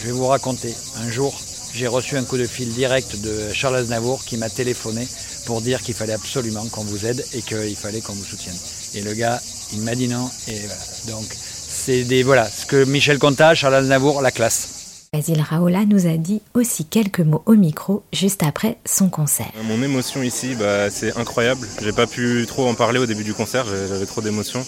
je 0.00 0.06
vais 0.06 0.12
vous 0.12 0.26
raconter. 0.26 0.74
Un 1.02 1.10
jour, 1.10 1.38
j'ai 1.74 1.86
reçu 1.86 2.16
un 2.16 2.24
coup 2.24 2.38
de 2.38 2.46
fil 2.46 2.72
direct 2.72 3.20
de 3.20 3.52
Charles 3.52 3.76
Aznavour 3.76 4.24
qui 4.24 4.36
m'a 4.36 4.48
téléphoné 4.48 5.06
pour 5.46 5.60
dire 5.60 5.82
qu'il 5.82 5.94
fallait 5.94 6.14
absolument 6.14 6.64
qu'on 6.66 6.84
vous 6.84 7.06
aide 7.06 7.24
et 7.34 7.42
qu'il 7.42 7.76
fallait 7.76 8.00
qu'on 8.00 8.14
vous 8.14 8.24
soutienne. 8.24 8.56
Et 8.94 9.02
le 9.02 9.12
gars, 9.12 9.40
il 9.72 9.82
m'a 9.82 9.94
dit 9.94 10.08
non. 10.08 10.30
Et 10.48 10.58
voilà. 10.58 10.82
Donc, 11.08 11.26
c'est 11.32 12.04
des 12.04 12.22
voilà 12.22 12.48
ce 12.48 12.66
que 12.66 12.84
Michel 12.84 13.18
Contat, 13.18 13.54
Charles 13.54 13.74
Aznavour, 13.74 14.22
la 14.22 14.30
classe. 14.30 14.80
Basile 15.12 15.42
Raola 15.42 15.84
nous 15.86 16.06
a 16.06 16.16
dit 16.16 16.40
aussi 16.54 16.84
quelques 16.84 17.20
mots 17.20 17.42
au 17.46 17.54
micro 17.54 18.04
juste 18.12 18.44
après 18.44 18.78
son 18.86 19.08
concert. 19.08 19.50
Mon 19.64 19.82
émotion 19.82 20.22
ici, 20.22 20.54
bah, 20.54 20.88
c'est 20.88 21.16
incroyable. 21.16 21.66
J'ai 21.82 21.92
pas 21.92 22.06
pu 22.06 22.44
trop 22.46 22.68
en 22.68 22.74
parler 22.74 23.00
au 23.00 23.06
début 23.06 23.24
du 23.24 23.34
concert, 23.34 23.66
j'avais 23.66 24.06
trop 24.06 24.20
d'émotions. 24.20 24.64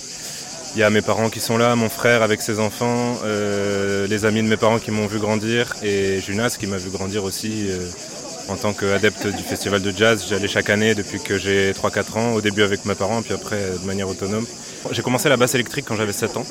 Il 0.74 0.78
y 0.78 0.82
a 0.82 0.88
mes 0.88 1.02
parents 1.02 1.28
qui 1.28 1.40
sont 1.40 1.58
là, 1.58 1.76
mon 1.76 1.90
frère 1.90 2.22
avec 2.22 2.40
ses 2.40 2.58
enfants, 2.58 3.18
euh, 3.24 4.06
les 4.06 4.24
amis 4.24 4.42
de 4.42 4.48
mes 4.48 4.56
parents 4.56 4.78
qui 4.78 4.90
m'ont 4.90 5.06
vu 5.06 5.18
grandir 5.18 5.74
et 5.82 6.18
Junas 6.22 6.56
qui 6.58 6.66
m'a 6.66 6.78
vu 6.78 6.88
grandir 6.88 7.24
aussi 7.24 7.66
euh, 7.68 7.90
en 8.48 8.56
tant 8.56 8.72
qu'adepte 8.72 9.26
du 9.26 9.42
festival 9.42 9.82
de 9.82 9.92
jazz. 9.94 10.24
J'allais 10.30 10.48
chaque 10.48 10.70
année 10.70 10.94
depuis 10.94 11.20
que 11.20 11.36
j'ai 11.36 11.72
3-4 11.72 12.18
ans, 12.18 12.32
au 12.32 12.40
début 12.40 12.62
avec 12.62 12.86
mes 12.86 12.94
parents, 12.94 13.20
puis 13.20 13.34
après 13.34 13.60
de 13.82 13.86
manière 13.86 14.08
autonome. 14.08 14.46
J'ai 14.92 15.02
commencé 15.02 15.28
la 15.28 15.36
basse 15.36 15.54
électrique 15.54 15.84
quand 15.86 15.96
j'avais 15.96 16.12
7 16.12 16.38
ans 16.38 16.46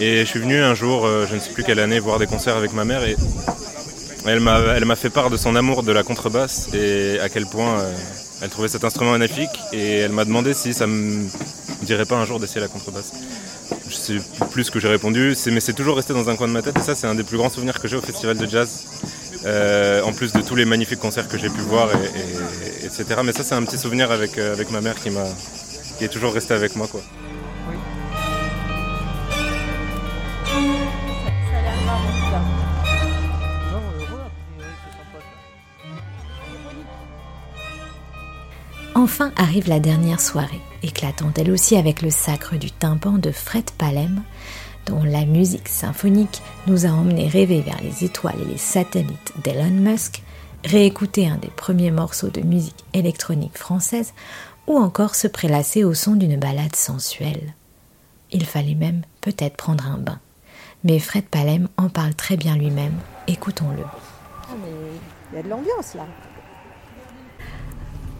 et 0.00 0.18
je 0.18 0.24
suis 0.24 0.40
venu 0.40 0.60
un 0.60 0.74
jour, 0.74 1.06
euh, 1.06 1.24
je 1.30 1.36
ne 1.36 1.40
sais 1.40 1.50
plus 1.50 1.62
quelle 1.62 1.78
année, 1.78 2.00
voir 2.00 2.18
des 2.18 2.26
concerts 2.26 2.56
avec 2.56 2.72
ma 2.72 2.84
mère 2.84 3.04
et 3.04 3.14
elle 4.26 4.40
m'a, 4.40 4.58
elle 4.76 4.84
m'a 4.84 4.96
fait 4.96 5.10
part 5.10 5.30
de 5.30 5.36
son 5.36 5.54
amour 5.54 5.84
de 5.84 5.92
la 5.92 6.02
contrebasse 6.02 6.70
et 6.74 7.20
à 7.20 7.28
quel 7.28 7.46
point 7.46 7.84
elle 8.42 8.48
trouvait 8.48 8.68
cet 8.68 8.82
instrument 8.82 9.12
magnifique 9.12 9.60
et 9.72 9.98
elle 9.98 10.12
m'a 10.12 10.24
demandé 10.24 10.54
si 10.54 10.74
ça 10.74 10.88
me 10.88 11.28
dirait 11.86 12.06
pas 12.06 12.16
un 12.16 12.24
jour 12.24 12.40
d'essayer 12.40 12.60
la 12.60 12.68
contrebasse. 12.68 13.12
Je 13.88 13.94
sais 13.94 14.20
plus 14.50 14.64
ce 14.64 14.70
que 14.70 14.80
j'ai 14.80 14.88
répondu, 14.88 15.34
mais 15.52 15.60
c'est 15.60 15.72
toujours 15.72 15.96
resté 15.96 16.12
dans 16.12 16.28
un 16.28 16.36
coin 16.36 16.48
de 16.48 16.52
ma 16.52 16.62
tête 16.62 16.76
et 16.78 16.82
ça 16.82 16.94
c'est 16.94 17.06
un 17.06 17.14
des 17.14 17.24
plus 17.24 17.36
grands 17.36 17.50
souvenirs 17.50 17.80
que 17.80 17.88
j'ai 17.88 17.96
au 17.96 18.00
festival 18.00 18.36
de 18.36 18.46
jazz. 18.46 18.86
Euh, 19.44 20.02
en 20.02 20.12
plus 20.12 20.32
de 20.32 20.40
tous 20.40 20.56
les 20.56 20.64
magnifiques 20.64 20.98
concerts 20.98 21.28
que 21.28 21.38
j'ai 21.38 21.48
pu 21.48 21.60
voir, 21.60 21.88
et, 21.94 22.82
et, 22.82 22.86
etc. 22.86 23.04
Mais 23.24 23.32
ça 23.32 23.44
c'est 23.44 23.54
un 23.54 23.62
petit 23.62 23.78
souvenir 23.78 24.10
avec, 24.10 24.36
euh, 24.36 24.52
avec 24.52 24.70
ma 24.72 24.80
mère 24.80 24.96
qui, 24.96 25.10
qui 25.98 26.04
est 26.04 26.08
toujours 26.08 26.32
resté 26.32 26.54
avec 26.54 26.74
moi. 26.74 26.88
Quoi. 26.88 27.02
Enfin 39.10 39.32
arrive 39.36 39.68
la 39.68 39.80
dernière 39.80 40.20
soirée, 40.20 40.60
éclatante 40.82 41.38
elle 41.38 41.50
aussi 41.50 41.76
avec 41.78 42.02
le 42.02 42.10
sacre 42.10 42.56
du 42.56 42.70
tympan 42.70 43.12
de 43.12 43.30
Fred 43.30 43.70
Palem, 43.70 44.22
dont 44.84 45.02
la 45.02 45.24
musique 45.24 45.68
symphonique 45.68 46.42
nous 46.66 46.84
a 46.84 46.90
emmenés 46.90 47.26
rêver 47.26 47.62
vers 47.62 47.80
les 47.80 48.04
étoiles 48.04 48.38
et 48.42 48.44
les 48.44 48.58
satellites 48.58 49.32
d'Elon 49.42 49.70
Musk, 49.70 50.22
réécouter 50.62 51.26
un 51.26 51.38
des 51.38 51.48
premiers 51.48 51.90
morceaux 51.90 52.28
de 52.28 52.42
musique 52.42 52.84
électronique 52.92 53.56
française, 53.56 54.12
ou 54.66 54.76
encore 54.76 55.14
se 55.14 55.26
prélasser 55.26 55.84
au 55.84 55.94
son 55.94 56.14
d'une 56.14 56.36
balade 56.36 56.76
sensuelle. 56.76 57.54
Il 58.30 58.44
fallait 58.44 58.74
même 58.74 59.00
peut-être 59.22 59.56
prendre 59.56 59.86
un 59.86 59.96
bain. 59.96 60.20
Mais 60.84 60.98
Fred 60.98 61.24
Palem 61.24 61.68
en 61.78 61.88
parle 61.88 62.14
très 62.14 62.36
bien 62.36 62.56
lui-même. 62.56 62.98
Écoutons-le. 63.26 63.84
Ah, 63.86 64.54
il 65.32 65.36
y 65.36 65.40
a 65.40 65.42
de 65.42 65.48
l'ambiance 65.48 65.94
là. 65.94 66.04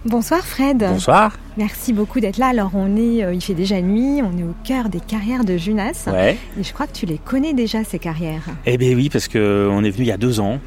Bonsoir 0.05 0.41
Fred. 0.47 0.79
Bonsoir. 0.79 1.37
Merci 1.57 1.93
beaucoup 1.93 2.21
d'être 2.21 2.39
là. 2.39 2.47
Alors 2.49 2.71
on 2.75 2.97
est, 2.97 3.25
euh, 3.25 3.35
il 3.35 3.41
fait 3.43 3.55
déjà 3.55 3.81
nuit, 3.81 4.23
on 4.23 4.39
est 4.39 4.45
au 4.45 4.55
cœur 4.65 4.89
des 4.89 5.01
carrières 5.01 5.45
de 5.45 5.57
Junas. 5.57 6.05
Ouais. 6.07 6.37
Et 6.59 6.63
je 6.63 6.73
crois 6.73 6.87
que 6.87 6.93
tu 6.93 7.05
les 7.05 7.19
connais 7.19 7.53
déjà 7.53 7.83
ces 7.85 7.99
carrières. 7.99 8.43
Eh 8.65 8.79
bien 8.79 8.95
oui, 8.95 9.09
parce 9.11 9.27
qu'on 9.29 9.83
est 9.85 9.91
venu 9.91 10.05
il 10.05 10.09
y 10.09 10.13
a 10.13 10.17
deux 10.17 10.41
ans. 10.41 10.59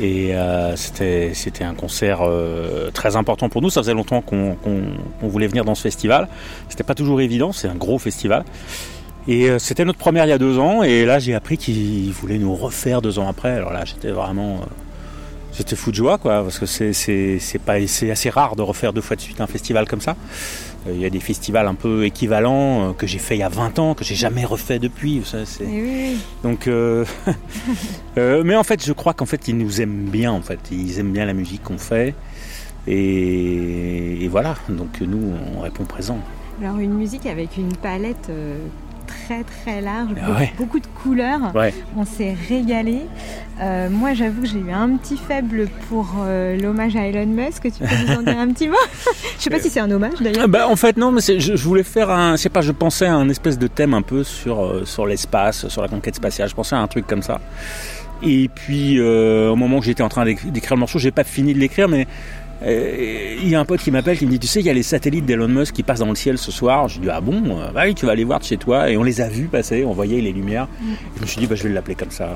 Et 0.00 0.34
euh, 0.34 0.76
c'était 0.76 1.32
c'était 1.34 1.64
un 1.64 1.74
concert 1.74 2.20
euh, 2.22 2.90
très 2.90 3.16
important 3.16 3.48
pour 3.48 3.60
nous. 3.62 3.68
Ça 3.70 3.82
faisait 3.82 3.94
longtemps 3.94 4.22
qu'on 4.22 4.54
qu'on- 4.54 4.92
qu'on 5.20 5.28
voulait 5.28 5.48
venir 5.48 5.64
dans 5.64 5.74
ce 5.74 5.82
festival. 5.82 6.28
C'était 6.68 6.84
pas 6.84 6.94
toujours 6.94 7.20
évident, 7.20 7.52
c'est 7.52 7.68
un 7.68 7.74
gros 7.74 7.98
festival. 7.98 8.44
Et 9.26 9.50
euh, 9.50 9.58
c'était 9.58 9.84
notre 9.84 9.98
première 9.98 10.24
il 10.24 10.30
y 10.30 10.32
a 10.32 10.38
deux 10.38 10.58
ans. 10.58 10.82
Et 10.82 11.04
là, 11.04 11.18
j'ai 11.18 11.34
appris 11.34 11.58
qu'ils 11.58 12.10
voulaient 12.12 12.38
nous 12.38 12.54
refaire 12.54 13.02
deux 13.02 13.18
ans 13.18 13.28
après. 13.28 13.50
Alors 13.50 13.72
là, 13.74 13.84
j'étais 13.84 14.10
vraiment. 14.10 14.60
J'étais 15.58 15.74
fou 15.76 15.90
de 15.90 15.96
joie, 15.96 16.18
quoi, 16.18 16.42
parce 16.44 16.58
que 16.60 16.66
c'est 16.66 16.92
c'est- 16.92 17.40
c'est 17.40 17.58
pas 17.58 17.84
c'est 17.88 18.10
assez 18.12 18.30
rare 18.30 18.54
de 18.54 18.62
refaire 18.62 18.92
deux 18.92 19.00
fois 19.00 19.16
de 19.16 19.20
suite 19.20 19.40
un 19.40 19.48
festival 19.48 19.88
comme 19.88 20.00
ça. 20.00 20.14
Euh, 20.86 20.92
Il 20.94 21.00
y 21.00 21.04
a 21.04 21.10
des 21.10 21.18
festivals 21.18 21.66
un 21.66 21.74
peu 21.74 22.04
équivalents 22.04 22.90
euh, 22.90 22.92
que 22.92 23.08
j'ai 23.08 23.18
fait 23.18 23.34
il 23.36 23.40
y 23.40 23.42
a 23.42 23.48
20 23.48 23.76
ans, 23.80 23.94
que 23.94 24.04
j'ai 24.04 24.14
jamais 24.14 24.44
refait 24.44 24.78
depuis. 24.78 25.20
Ça, 25.24 25.44
c'est- 25.44 25.64
Eh 25.68 25.82
oui. 25.82 26.16
donc, 26.44 26.68
euh, 26.68 27.04
euh, 28.18 28.42
mais 28.44 28.54
en 28.54 28.62
fait, 28.62 28.84
je 28.86 28.92
crois 28.92 29.14
qu'en 29.14 29.26
fait, 29.26 29.48
ils 29.48 29.58
nous 29.58 29.80
aiment 29.80 30.08
bien. 30.08 30.30
En 30.32 30.42
fait, 30.42 30.60
ils 30.70 31.00
aiment 31.00 31.12
bien 31.12 31.26
la 31.26 31.32
musique 31.34 31.64
qu'on 31.64 31.76
fait, 31.78 32.14
et, 32.86 34.24
et 34.24 34.28
voilà. 34.28 34.54
Donc 34.68 35.00
nous, 35.00 35.32
on 35.56 35.60
répond 35.60 35.84
présent. 35.84 36.18
Alors 36.62 36.78
une 36.78 36.94
musique 36.94 37.26
avec 37.26 37.56
une 37.56 37.74
palette 37.76 38.28
euh, 38.30 38.58
très 39.08 39.42
très 39.42 39.80
large, 39.80 40.10
Ah 40.16 40.26
beaucoup, 40.26 40.38
ouais. 40.38 40.52
beaucoup 40.56 40.80
de 40.80 40.86
couleurs. 41.02 41.40
Ouais. 41.54 41.74
On 41.96 42.04
s'est 42.04 42.36
régalé. 42.48 43.00
Euh, 43.60 43.88
moi, 43.90 44.14
j'avoue 44.14 44.42
que 44.42 44.46
j'ai 44.48 44.60
eu 44.60 44.70
un 44.70 44.96
petit 44.96 45.16
faible 45.16 45.68
pour 45.88 46.14
euh, 46.20 46.56
l'hommage 46.56 46.94
à 46.94 47.06
Elon 47.08 47.26
Musk. 47.26 47.62
Tu 47.62 47.70
peux 47.82 47.86
nous 48.06 48.18
en 48.18 48.22
dire 48.22 48.38
un 48.38 48.48
petit 48.52 48.68
mot? 48.68 48.76
Je 49.38 49.42
sais 49.42 49.50
pas 49.50 49.58
si 49.60 49.68
c'est 49.70 49.80
un 49.80 49.90
hommage 49.90 50.14
d'ailleurs. 50.20 50.44
Ah 50.44 50.46
bah, 50.46 50.68
en 50.68 50.76
fait, 50.76 50.96
non, 50.96 51.10
mais 51.10 51.20
je, 51.20 51.38
je 51.40 51.64
voulais 51.64 51.82
faire 51.82 52.10
un. 52.10 52.36
Je 52.36 52.42
sais 52.42 52.48
pas, 52.48 52.60
je 52.60 52.72
pensais 52.72 53.06
à 53.06 53.14
un 53.14 53.28
espèce 53.28 53.58
de 53.58 53.66
thème 53.66 53.94
un 53.94 54.02
peu 54.02 54.22
sur 54.24 54.64
euh, 54.64 54.84
sur 54.84 55.06
l'espace, 55.06 55.66
sur 55.68 55.82
la 55.82 55.88
conquête 55.88 56.14
spatiale. 56.14 56.48
Je 56.48 56.54
pensais 56.54 56.76
à 56.76 56.78
un 56.80 56.86
truc 56.86 57.06
comme 57.06 57.22
ça. 57.22 57.40
Et 58.22 58.48
puis, 58.52 59.00
au 59.00 59.54
moment 59.54 59.78
où 59.78 59.82
j'étais 59.82 60.02
en 60.02 60.08
train 60.08 60.24
d'éc- 60.24 60.50
d'écrire 60.50 60.74
le 60.74 60.80
morceau, 60.80 60.98
j'ai 60.98 61.12
pas 61.12 61.22
fini 61.24 61.54
de 61.54 61.58
l'écrire, 61.60 61.88
mais 61.88 62.08
il 62.66 63.48
y 63.48 63.54
a 63.54 63.60
un 63.60 63.64
pote 63.64 63.80
qui 63.80 63.90
m'appelle 63.90 64.18
qui 64.18 64.26
me 64.26 64.30
dit, 64.32 64.38
tu 64.38 64.46
sais, 64.46 64.60
il 64.60 64.66
y 64.66 64.70
a 64.70 64.72
les 64.72 64.82
satellites 64.82 65.24
d'Elon 65.26 65.48
Musk 65.48 65.74
qui 65.74 65.82
passent 65.82 66.00
dans 66.00 66.08
le 66.08 66.14
ciel 66.14 66.38
ce 66.38 66.50
soir. 66.50 66.88
Je 66.88 67.00
dis, 67.00 67.08
ah 67.10 67.20
bon, 67.20 67.58
Euh, 67.58 67.70
bah 67.72 67.82
oui, 67.84 67.94
tu 67.94 68.06
vas 68.06 68.12
aller 68.12 68.24
voir 68.24 68.40
de 68.40 68.44
chez 68.44 68.56
toi. 68.56 68.90
Et 68.90 68.96
on 68.96 69.02
les 69.04 69.20
a 69.20 69.28
vus 69.28 69.46
passer, 69.46 69.84
on 69.84 69.92
voyait 69.92 70.20
les 70.20 70.32
lumières. 70.32 70.66
Mm. 70.80 70.92
Je 71.16 71.20
me 71.22 71.26
suis 71.26 71.40
dit, 71.40 71.46
bah, 71.46 71.54
je 71.54 71.62
vais 71.62 71.68
l'appeler 71.70 71.94
comme 71.94 72.10
ça. 72.10 72.28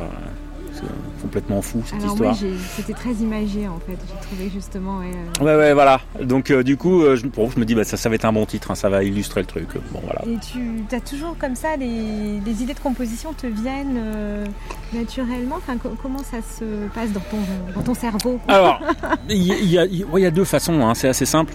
Complètement 1.22 1.62
fou 1.62 1.82
cette 1.86 2.00
Alors 2.02 2.14
histoire. 2.14 2.36
c'était 2.76 2.92
très 2.92 3.12
imagé 3.12 3.68
en 3.68 3.78
fait. 3.78 3.96
J'ai 3.96 4.26
trouvé 4.26 4.50
justement. 4.52 4.98
ouais, 4.98 5.06
euh, 5.40 5.44
Ouais, 5.44 5.56
ouais, 5.56 5.72
voilà. 5.72 6.00
Donc, 6.20 6.50
euh, 6.50 6.62
du 6.64 6.76
coup, 6.76 7.02
euh, 7.02 7.14
je, 7.16 7.26
bon, 7.26 7.48
je 7.48 7.58
me 7.60 7.64
dis, 7.64 7.74
bah, 7.76 7.84
ça, 7.84 7.96
ça 7.96 8.08
va 8.08 8.16
être 8.16 8.24
un 8.24 8.32
bon 8.32 8.44
titre, 8.44 8.70
hein, 8.72 8.74
ça 8.74 8.88
va 8.88 9.04
illustrer 9.04 9.40
le 9.40 9.46
truc. 9.46 9.68
Bon, 9.92 10.00
voilà. 10.04 10.22
Et 10.26 10.36
tu 10.40 10.84
as 10.94 11.00
toujours 11.00 11.36
comme 11.38 11.54
ça, 11.54 11.76
les, 11.76 12.40
les 12.44 12.62
idées 12.62 12.74
de 12.74 12.80
composition 12.80 13.32
te 13.34 13.46
viennent 13.46 13.96
euh, 13.98 14.44
naturellement? 14.92 15.56
Enfin, 15.58 15.76
co- 15.76 15.96
Comment 16.02 16.18
ça 16.18 16.38
se 16.58 16.64
passe 16.94 17.12
dans 17.12 17.20
ton, 17.20 17.38
dans 17.76 17.82
ton 17.82 17.94
cerveau 17.94 18.40
Alors, 18.48 18.80
il 19.30 19.42
y, 19.64 19.78
a- 19.78 19.84
y 19.86 19.98
y 19.98 20.04
ouais, 20.04 20.22
y 20.22 20.32
deux 20.32 20.44
façons, 20.44 20.84
hein, 20.84 20.94
c'est 20.94 21.08
assez 21.08 21.26
simple. 21.26 21.54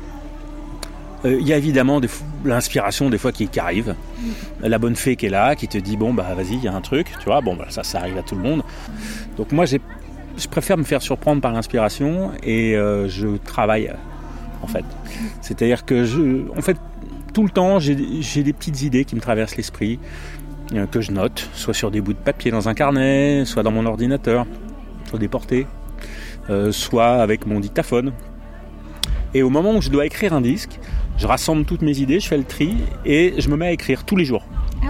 Il 1.25 1.45
y 1.45 1.51
a 1.51 1.57
évidemment 1.57 1.99
l'inspiration 2.45 3.09
des 3.09 3.17
fois 3.17 3.31
qui, 3.31 3.47
qui 3.47 3.59
arrive. 3.59 3.95
La 4.61 4.77
bonne 4.77 4.95
fée 4.95 5.15
qui 5.15 5.25
est 5.25 5.29
là, 5.29 5.55
qui 5.55 5.67
te 5.67 5.77
dit 5.77 5.97
bon 5.97 6.13
bah 6.13 6.27
vas-y, 6.37 6.53
il 6.53 6.63
y 6.63 6.67
a 6.67 6.73
un 6.73 6.79
truc, 6.79 7.07
tu 7.19 7.25
vois. 7.25 7.41
Bon 7.41 7.55
bah, 7.55 7.65
ça, 7.69 7.83
ça 7.83 7.99
arrive 7.99 8.17
à 8.19 8.21
tout 8.21 8.35
le 8.35 8.41
monde. 8.43 8.61
Donc 9.37 9.51
moi 9.51 9.65
je 9.65 10.47
préfère 10.49 10.77
me 10.77 10.83
faire 10.83 11.01
surprendre 11.01 11.41
par 11.41 11.53
l'inspiration 11.53 12.31
et 12.43 12.75
euh, 12.75 13.07
je 13.07 13.37
travaille 13.37 13.91
en 14.61 14.67
fait. 14.67 14.85
C'est-à-dire 15.41 15.85
que 15.85 16.47
en 16.57 16.61
fait, 16.61 16.77
tout 17.33 17.43
le 17.43 17.49
temps 17.49 17.79
j'ai 17.79 18.43
des 18.43 18.53
petites 18.53 18.81
idées 18.81 19.05
qui 19.05 19.15
me 19.15 19.21
traversent 19.21 19.55
l'esprit 19.55 19.99
euh, 20.73 20.85
que 20.87 21.01
je 21.01 21.11
note, 21.11 21.49
soit 21.53 21.73
sur 21.73 21.91
des 21.91 22.01
bouts 22.01 22.13
de 22.13 22.17
papier 22.17 22.51
dans 22.51 22.67
un 22.67 22.73
carnet, 22.73 23.45
soit 23.45 23.63
dans 23.63 23.71
mon 23.71 23.85
ordinateur, 23.85 24.45
des 25.17 25.27
portées, 25.27 25.67
euh, 26.49 26.71
soit 26.71 27.21
avec 27.21 27.45
mon 27.45 27.59
dictaphone. 27.59 28.11
Et 29.33 29.43
au 29.43 29.49
moment 29.49 29.75
où 29.75 29.81
je 29.81 29.89
dois 29.89 30.05
écrire 30.05 30.33
un 30.33 30.41
disque, 30.41 30.79
je 31.17 31.27
rassemble 31.27 31.65
toutes 31.65 31.81
mes 31.81 31.99
idées, 31.99 32.19
je 32.19 32.27
fais 32.27 32.37
le 32.37 32.43
tri 32.43 32.75
et 33.05 33.35
je 33.37 33.49
me 33.49 33.55
mets 33.55 33.67
à 33.67 33.71
écrire 33.71 34.03
tous 34.03 34.15
les 34.15 34.25
jours. 34.25 34.45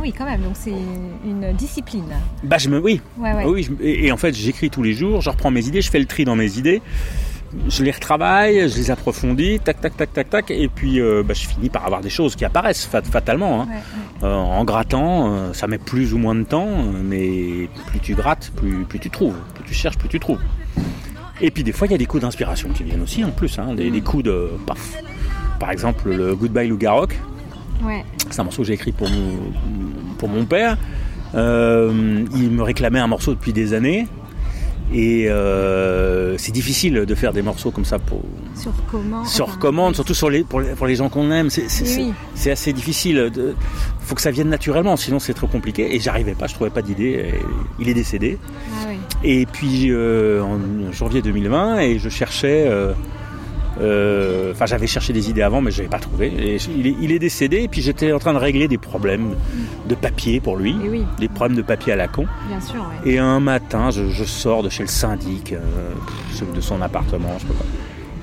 Oui, 0.07 0.13
quand 0.17 0.23
même, 0.25 0.41
donc 0.41 0.53
c'est 0.57 0.71
une 0.71 1.51
discipline. 1.57 2.05
Bah 2.41 2.57
je 2.57 2.69
me 2.69 2.79
oui. 2.79 3.01
Ouais, 3.17 3.33
ouais. 3.33 3.43
Oui, 3.45 3.63
je- 3.63 3.83
et, 3.83 4.05
et 4.05 4.11
en 4.13 4.17
fait, 4.17 4.33
j'écris 4.33 4.69
tous 4.69 4.81
les 4.81 4.93
jours, 4.93 5.19
je 5.19 5.29
reprends 5.29 5.51
mes 5.51 5.65
idées, 5.67 5.81
je 5.81 5.91
fais 5.91 5.99
le 5.99 6.05
tri 6.05 6.23
dans 6.23 6.37
mes 6.37 6.57
idées, 6.57 6.81
je 7.67 7.83
les 7.83 7.91
retravaille, 7.91 8.69
je 8.69 8.75
les 8.77 8.89
approfondis, 8.89 9.59
tac 9.59 9.81
tac 9.81 9.97
tac 9.97 10.13
tac 10.13 10.29
tac 10.29 10.49
et 10.51 10.69
puis 10.69 11.01
euh, 11.01 11.23
bah, 11.23 11.33
je 11.33 11.45
finis 11.45 11.67
par 11.69 11.85
avoir 11.85 11.99
des 11.99 12.09
choses 12.09 12.37
qui 12.37 12.45
apparaissent 12.45 12.85
fat- 12.85 13.01
fatalement 13.01 13.63
hein. 13.63 13.67
Euh, 14.23 14.33
en 14.33 14.63
grattant, 14.63 15.33
euh, 15.33 15.51
ça 15.53 15.67
met 15.67 15.77
plus 15.77 16.13
ou 16.13 16.17
moins 16.17 16.35
de 16.35 16.43
temps, 16.43 16.69
mais 17.03 17.67
plus 17.87 17.99
tu 18.01 18.15
grattes, 18.15 18.53
plus, 18.55 18.85
plus 18.85 18.99
tu 18.99 19.09
trouves, 19.09 19.35
plus 19.55 19.65
tu 19.65 19.73
cherches, 19.73 19.97
plus 19.97 20.07
tu 20.09 20.21
trouves. 20.21 20.39
Et 21.41 21.51
puis 21.51 21.65
des 21.65 21.73
fois, 21.73 21.85
il 21.87 21.91
y 21.91 21.95
a 21.95 21.97
des 21.97 22.05
coups 22.05 22.23
d'inspiration 22.23 22.69
qui 22.69 22.83
viennent 22.83 23.01
aussi 23.01 23.25
en 23.25 23.31
plus, 23.31 23.59
hein, 23.59 23.75
des, 23.75 23.91
des 23.91 24.01
coups 24.01 24.23
de 24.23 24.49
paf. 24.65 24.93
Par 25.59 25.69
exemple, 25.71 26.09
le 26.13 26.33
Goodbye 26.33 26.69
Lougaroc, 26.69 27.13
Ouais. 27.83 28.03
c'est 28.29 28.39
un 28.39 28.43
morceau 28.43 28.61
que 28.63 28.67
j'ai 28.67 28.73
écrit 28.73 28.91
pour 28.91 29.09
mon, 29.09 29.37
pour 30.17 30.29
mon 30.29 30.45
père. 30.45 30.77
Euh, 31.35 32.23
il 32.35 32.51
me 32.51 32.63
réclamait 32.63 32.99
un 32.99 33.07
morceau 33.07 33.33
depuis 33.33 33.53
des 33.53 33.73
années. 33.73 34.07
Et 34.93 35.29
euh, 35.29 36.37
c'est 36.37 36.53
difficile 36.53 36.93
de 37.05 37.15
faire 37.15 37.33
des 37.33 37.41
morceaux 37.41 37.71
comme 37.71 37.83
ça 37.83 37.99
pour, 37.99 38.21
Sur 38.55 38.71
commande. 38.89 39.27
sur 39.27 39.49
enfin, 39.49 39.57
commande, 39.57 39.95
surtout 39.95 40.13
sur 40.13 40.29
les, 40.29 40.45
pour, 40.45 40.61
les, 40.61 40.69
pour 40.69 40.87
les 40.87 40.95
gens 40.95 41.09
qu'on 41.09 41.29
aime. 41.29 41.49
C'est, 41.49 41.65
Oui, 41.97 42.13
assez 42.49 42.71
difficile. 42.71 43.29
Il 43.35 43.53
faut 43.99 44.15
que 44.15 44.21
ça 44.21 44.31
vienne 44.31 44.47
naturellement, 44.47 44.95
sinon 44.95 45.19
c'est 45.19 45.33
trop 45.33 45.47
compliqué. 45.47 45.93
Et 45.93 45.99
j'arrivais 45.99 46.35
pas, 46.35 46.47
je 46.47 46.53
trouvais 46.53 46.69
pas 46.69 46.81
d'idée. 46.81 47.33
Il 47.79 47.89
est 47.89 47.93
décédé. 47.93 48.37
Ah 48.71 48.85
oui. 48.87 48.97
Et 49.25 49.45
puis 49.45 49.87
euh, 49.89 50.41
en 50.41 50.57
janvier 50.93 51.21
2020, 51.21 51.79
et 51.79 51.99
je 51.99 52.07
cherchais. 52.07 52.65
Euh, 53.81 54.51
Enfin, 54.51 54.65
j'avais 54.65 54.87
cherché 54.87 55.13
des 55.13 55.29
idées 55.29 55.41
avant, 55.43 55.61
mais 55.61 55.71
je 55.71 55.77
n'avais 55.77 55.89
pas 55.89 55.99
trouvé. 55.99 56.27
Et 56.27 56.57
il, 56.77 56.87
est, 56.87 56.95
il 57.01 57.11
est 57.11 57.19
décédé, 57.19 57.63
et 57.63 57.67
puis 57.67 57.81
j'étais 57.81 58.11
en 58.11 58.19
train 58.19 58.33
de 58.33 58.39
régler 58.39 58.67
des 58.67 58.77
problèmes 58.77 59.35
de 59.87 59.95
papier 59.95 60.39
pour 60.39 60.57
lui, 60.57 60.75
oui, 60.89 61.03
des 61.19 61.27
problèmes 61.27 61.57
de 61.57 61.61
papier 61.61 61.93
à 61.93 61.95
la 61.95 62.07
con. 62.07 62.25
bien 62.47 62.59
sûr. 62.61 62.75
ouais. 63.03 63.11
Et 63.11 63.19
un 63.19 63.39
matin, 63.39 63.91
je, 63.91 64.09
je 64.09 64.23
sors 64.23 64.63
de 64.63 64.69
chez 64.69 64.83
le 64.83 64.89
syndic, 64.89 65.53
euh, 65.53 65.59
de 66.55 66.61
son 66.61 66.81
appartement, 66.81 67.29
je 67.37 67.41
sais 67.41 67.47
pas 67.47 67.53
quoi. 67.53 67.65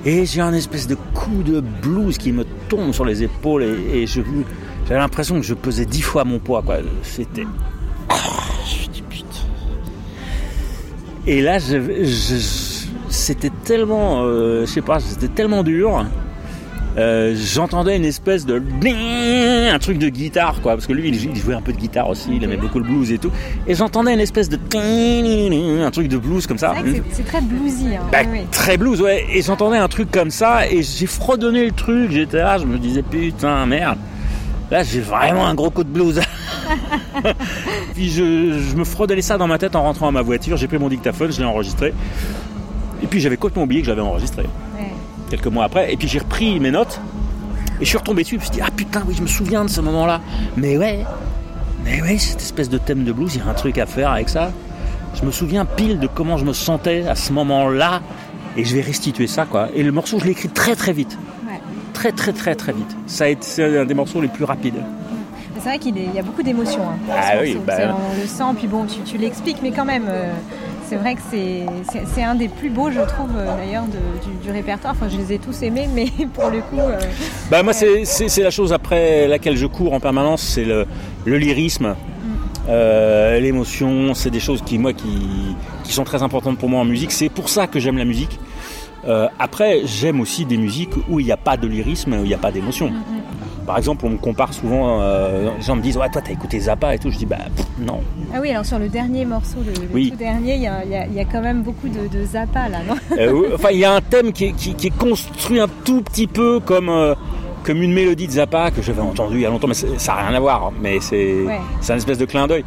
Et 0.07 0.27
j'ai 0.27 0.41
un 0.43 0.53
espèce 0.53 0.87
de 0.87 0.97
coup 1.15 1.43
de 1.43 1.61
blues 1.61 2.19
qui 2.19 2.31
me 2.33 2.45
tombe 2.69 2.93
sur 2.93 3.05
les 3.07 3.23
épaules 3.23 3.63
et, 3.63 4.07
j'avais 4.07 5.01
l'impression 5.01 5.37
que 5.37 5.47
je 5.47 5.55
pesais 5.55 5.87
dix 5.87 6.03
fois 6.03 6.25
mon 6.25 6.39
poids, 6.39 6.61
quoi. 6.63 6.77
C'était. 7.03 7.47
Je 8.67 8.87
dis, 8.91 9.01
putain. 9.09 9.25
Et 11.27 11.41
là, 11.41 11.59
je, 11.59 12.05
je- 12.05 12.74
c'était 13.15 13.51
tellement, 13.65 14.23
euh, 14.25 14.67
je 14.67 14.71
sais 14.71 14.83
pas, 14.83 15.01
c'était 15.01 15.29
tellement 15.29 15.63
dur. 15.63 16.05
Euh, 16.97 17.35
j'entendais 17.37 17.97
une 17.97 18.05
espèce 18.05 18.47
de 18.47 18.63
un 19.73 19.79
truc 19.81 19.99
de 19.99 20.09
guitare 20.09 20.61
quoi. 20.63 20.75
Parce 20.75 20.87
que 20.87 20.93
lui 20.93 21.09
il 21.09 21.37
jouait 21.37 21.55
un 21.55 21.61
peu 21.61 21.73
de 21.73 21.77
guitare 21.77 22.09
aussi 22.09 22.31
il 22.37 22.45
aimait 22.45 22.57
beaucoup 22.57 22.79
le 22.79 22.85
blues 22.85 23.11
et 23.11 23.19
tout. 23.19 23.33
Et 23.67 23.75
j'entendais 23.75 24.15
une 24.15 24.21
espèce 24.21 24.49
de 24.49 24.59
un 25.85 25.91
truc 25.91 26.07
de 26.07 26.19
blues 26.19 26.47
comme 26.47 26.59
ça. 26.59 26.75
C'est 27.11 27.27
très 27.27 27.41
bluesy. 27.41 27.97
Hein. 27.97 28.03
bah, 28.13 28.19
très 28.53 28.77
blues 28.77 29.01
ouais. 29.01 29.27
Et 29.33 29.43
j'entendais 29.43 29.79
un 29.79 29.89
truc 29.89 30.09
comme 30.13 30.31
ça 30.31 30.69
et 30.69 30.85
j'ai 30.85 31.07
fredonné 31.07 31.65
le 31.65 31.73
truc 31.73 32.13
j'étais 32.13 32.39
là 32.39 32.59
je 32.59 32.65
me 32.65 32.79
disais 32.79 33.03
putain 33.03 33.67
merde. 33.67 33.99
Là 34.71 34.85
j'ai 34.85 35.01
vraiment 35.01 35.47
un 35.49 35.55
gros 35.55 35.71
coup 35.71 35.83
de 35.83 35.89
blues. 35.89 36.21
Puis 37.95 38.11
je, 38.11 38.61
je 38.71 38.77
me 38.77 38.85
fredonnais 38.85 39.21
ça 39.21 39.37
dans 39.37 39.49
ma 39.49 39.59
tête 39.59 39.75
en 39.75 39.83
rentrant 39.83 40.07
à 40.07 40.13
ma 40.13 40.23
voiture. 40.23 40.57
J'ai 40.57 40.69
pris 40.69 40.79
mon 40.79 40.89
dictaphone 40.89 41.33
je 41.33 41.41
l'ai 41.41 41.45
enregistré 41.45 41.93
et 43.05 43.07
puis 43.07 43.21
j'avais 43.21 43.37
complètement 43.37 43.63
oublié 43.63 43.81
que 43.83 43.87
j'avais 43.87 44.01
enregistré 44.01 44.43
Ouais. 44.77 44.87
quelques 45.31 45.47
mois 45.47 45.65
après. 45.65 45.93
Et 45.93 45.97
puis 45.97 46.09
j'ai 46.09 46.19
repris 46.19 46.59
mes 46.59 46.71
notes 46.73 47.01
et 47.81 47.85
je 47.85 47.89
suis 47.89 47.99
retombé 47.99 48.23
dessus. 48.23 48.35
Je 48.37 48.41
me 48.41 48.45
suis 48.45 48.55
dit, 48.55 48.61
ah 48.65 48.71
putain, 48.75 49.03
oui, 49.07 49.15
je 49.17 49.23
me 49.23 49.27
souviens 49.29 49.65
de 49.65 49.71
ce 49.71 49.81
moment-là. 49.81 50.21
Mais 50.57 50.77
ouais, 50.79 51.05
mais 51.85 52.03
ouais, 52.03 52.19
cette 52.19 52.41
espèce 52.41 52.69
de 52.69 52.79
thème 52.79 53.05
de 53.05 53.13
blues, 53.13 53.35
il 53.37 53.41
y 53.45 53.47
a 53.47 53.49
un 53.51 53.55
truc 53.55 53.79
à 53.79 53.87
faire 53.87 54.11
avec 54.11 54.29
ça. 54.29 54.51
Je 55.15 55.25
me 55.25 55.31
souviens 55.31 55.65
pile 55.65 55.99
de 56.01 56.07
comment 56.09 56.37
je 56.39 56.45
me 56.45 56.53
sentais 56.53 57.07
à 57.07 57.15
ce 57.15 57.33
moment-là 57.33 58.01
et 58.57 58.65
je 58.65 58.75
vais 58.75 58.81
restituer 58.83 59.27
ça, 59.29 59.45
quoi. 59.45 59.69
Et 59.75 59.83
le 59.83 59.93
morceau, 59.93 60.19
je 60.19 60.25
l'ai 60.25 60.33
écrit 60.33 60.49
très 60.49 60.75
très 60.75 60.93
vite. 60.93 61.17
Ouais. 61.47 61.61
Très 61.93 62.11
très 62.13 62.33
très 62.33 62.55
très 62.57 62.73
vite. 62.73 62.97
Ça 63.07 63.25
a 63.25 63.29
été 63.29 63.43
c'est 63.43 63.79
un 63.79 63.85
des 63.85 63.95
morceaux 63.95 64.21
les 64.21 64.29
plus 64.29 64.45
rapides. 64.45 64.81
C'est 65.61 65.69
vrai 65.71 65.79
qu'il 65.79 65.97
y 65.97 66.19
a 66.19 66.23
beaucoup 66.23 66.43
d'émotions. 66.43 66.83
hein, 66.83 67.15
Ah 67.17 67.33
oui, 67.41 67.57
bah 67.67 67.75
on 67.97 68.21
le 68.21 68.27
sent, 68.27 68.45
puis 68.59 68.67
bon, 68.67 68.85
tu, 68.87 69.01
tu 69.01 69.17
l'expliques, 69.19 69.59
mais 69.63 69.71
quand 69.71 69.85
même, 69.85 70.07
euh, 70.09 70.33
c'est 70.89 70.97
vrai 70.97 71.15
que 71.15 71.21
c'est 71.31 72.23
un 72.23 72.35
des 72.35 72.49
plus 72.49 72.71
beaux, 72.71 72.91
je 72.91 73.01
trouve, 73.01 73.31
euh, 73.37 73.57
d'ailleurs, 73.57 73.85
du, 73.85 74.47
du 74.47 74.51
répertoire. 74.51 74.95
Enfin, 74.97 75.09
je 75.09 75.17
les 75.17 75.33
ai 75.35 75.39
tous 75.39 75.63
aimés, 75.63 75.89
mais 75.93 76.07
pour 76.35 76.51
le 76.51 76.61
coup. 76.61 76.79
euh, 76.79 76.99
Bah 77.51 77.63
moi 77.63 77.73
c'est, 77.73 78.43
la 78.43 78.51
chose 78.51 78.73
après 78.73 79.27
laquelle 79.29 79.57
je 79.57 79.67
cours 79.67 79.93
en 79.93 80.01
permanence, 80.01 80.43
c'est 80.43 80.65
le, 80.65 80.87
le 81.25 81.39
lyrisme, 81.39 81.95
euh, 82.69 83.39
l'émotion, 83.41 84.15
c'est 84.15 84.31
des 84.31 84.41
choses 84.41 84.63
qui 84.63 84.79
moi 84.79 84.93
qui, 84.93 85.55
qui 85.85 85.93
sont 85.93 86.05
très 86.05 86.23
importantes 86.23 86.59
pour 86.59 86.69
moi 86.69 86.81
en 86.81 86.85
musique. 86.85 87.13
C'est 87.13 87.29
pour 87.29 87.49
ça 87.49 87.67
que 87.67 87.79
j'aime 87.81 87.99
la 87.99 88.05
musique. 88.05 88.39
Après, 89.39 89.83
j'aime 89.85 90.19
aussi 90.23 90.47
des 90.47 90.57
musiques 90.57 90.97
où 91.11 91.21
il 91.21 91.27
n'y 91.27 91.33
a 91.33 91.37
pas 91.37 91.59
de 91.59 91.67
lyrisme, 91.67 92.15
où 92.15 92.25
il 92.25 92.29
n'y 92.29 92.33
a 92.35 92.39
pas 92.39 92.51
d'émotion. 92.51 92.91
Par 93.67 93.79
exemple, 93.79 94.05
on 94.05 94.11
me 94.11 94.17
compare 94.19 94.53
souvent, 94.53 95.01
euh, 95.01 95.51
les 95.57 95.63
gens 95.63 95.75
me 95.77 95.81
disent 95.83 95.97
Ouais, 95.97 96.11
toi, 96.11 96.21
t'as 96.25 96.33
écouté 96.33 96.61
Zappa 96.61 96.95
et 96.95 96.99
tout. 96.99 97.11
Je 97.11 97.17
dis 97.19 97.27
Bah, 97.27 97.37
pff, 97.57 97.65
non. 97.79 98.01
Ah 98.35 98.39
oui, 98.43 98.51
alors 98.51 98.67
sur 98.67 98.79
le 98.79 98.89
dernier 98.89 99.25
morceau, 99.25 99.57
le, 99.65 99.73
le 99.73 99.89
Oui. 99.93 100.11
tout 100.11 100.17
dernier, 100.17 100.57
il 100.57 100.63
y 100.63 100.67
a, 100.67 100.85
y 100.85 101.19
y 101.19 101.27
quand 101.27 101.41
même 101.41 101.63
beaucoup 101.63 101.89
de, 101.89 102.07
de 102.09 102.25
Zappa 102.27 102.69
là, 102.69 102.79
non 102.87 102.95
Euh, 103.19 103.53
enfin, 103.55 103.69
il 103.73 103.79
y 103.79 103.85
a 103.85 103.93
un 103.93 104.01
thème 104.01 104.33
qui 104.33 104.47
est, 104.47 104.53
qui- 104.53 104.75
qui 104.75 104.89
est 104.89 104.97
construit 104.99 105.61
un 105.61 105.69
tout 105.85 106.03
petit 106.03 106.27
peu 106.27 106.61
comme, 106.61 106.89
euh, 106.91 107.15
comme 107.65 107.81
une 107.81 107.95
mélodie 107.95 108.27
de 108.27 108.33
Zappa 108.33 108.71
que 108.71 108.83
j'avais 108.83 109.01
entendue 109.01 109.37
il 109.37 109.41
y 109.43 109.47
a 109.47 109.51
longtemps, 109.51 109.69
mais 109.69 109.75
ça 109.75 109.87
n'a 110.15 110.27
rien 110.29 110.37
à 110.37 110.41
voir. 110.41 110.71
Mais 110.83 110.99
c'est 111.01 111.43
Ouais. 111.45 111.59
un 111.89 111.97
espèce 111.97 112.19
de 112.19 112.27
clin 112.27 112.47
d'œil. 112.47 112.65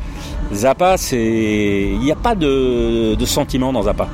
Zappa, 0.51 0.97
c'est. 0.97 1.89
Il 1.93 1.99
n'y 1.99 2.11
a 2.11 2.15
pas 2.15 2.33
de, 2.33 3.13
de 3.13 3.25
sentiment 3.25 3.71
dans 3.71 3.83
Zappa. 3.83 4.07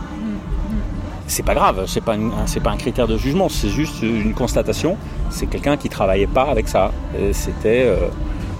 C'est 1.27 1.43
pas 1.43 1.55
grave, 1.55 1.85
c'est 1.87 2.03
pas, 2.03 2.15
une- 2.15 2.31
pas 2.63 2.69
un 2.71 2.77
critère 2.77 3.07
de 3.07 3.17
jugement, 3.17 3.47
c'est 3.49 3.69
juste 3.69 4.03
une 4.03 4.33
constatation. 4.33 4.97
C'est 5.33 5.47
quelqu'un 5.47 5.77
qui 5.77 5.89
travaillait 5.89 6.27
pas 6.27 6.43
avec 6.43 6.67
ça. 6.67 6.91
C'était. 7.31 7.83
euh, 7.87 8.07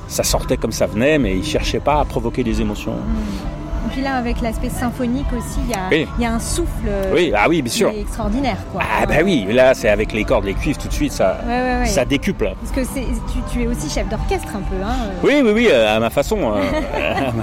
ça 0.08 0.24
sortait 0.24 0.58
comme 0.58 0.72
ça 0.72 0.86
venait, 0.86 1.18
mais 1.18 1.36
il 1.38 1.44
cherchait 1.44 1.80
pas 1.80 2.00
à 2.00 2.06
provoquer 2.06 2.44
des 2.44 2.62
émotions. 2.62 2.98
Et 3.86 3.90
puis 3.92 4.02
là, 4.02 4.16
avec 4.16 4.42
l'aspect 4.42 4.70
symphonique 4.70 5.26
aussi, 5.38 5.60
il 5.66 5.72
y 5.72 5.74
a, 5.74 5.90
Oui. 5.92 6.08
il 6.18 6.24
y 6.24 6.26
a 6.26 6.34
un 6.34 6.40
souffle 6.40 6.70
euh, 6.88 7.12
Oui, 7.14 7.32
ah 7.36 7.48
oui, 7.50 7.62
bien 7.62 7.72
sûr. 7.72 7.92
qui 7.92 7.98
est 7.98 8.02
extraordinaire. 8.02 8.58
Quoi. 8.72 8.82
Ah 9.02 9.06
bah 9.06 9.16
oui, 9.24 9.46
là 9.52 9.74
c'est 9.74 9.90
avec 9.90 10.14
les 10.14 10.24
cordes, 10.24 10.46
les 10.46 10.54
cuivres, 10.54 10.78
tout 10.80 10.88
de 10.88 10.94
suite 10.94 11.12
ça, 11.12 11.38
Ouais, 11.46 11.52
ouais, 11.52 11.80
ouais. 11.82 11.86
ça 11.86 12.06
décuple. 12.06 12.54
Parce 12.62 12.72
que 12.72 12.94
tu, 12.94 13.40
tu 13.52 13.64
es 13.64 13.68
aussi 13.68 13.90
chef 13.90 14.08
d'orchestre 14.10 14.48
un 14.56 14.60
peu, 14.62 14.76
hein 14.84 14.96
euh, 15.06 15.12
Oui, 15.24 15.42
oui, 15.44 15.52
oui, 15.54 15.68
euh, 15.70 15.96
à 15.98 16.00
ma 16.00 16.10
façon. 16.10 16.54
euh, 16.56 16.62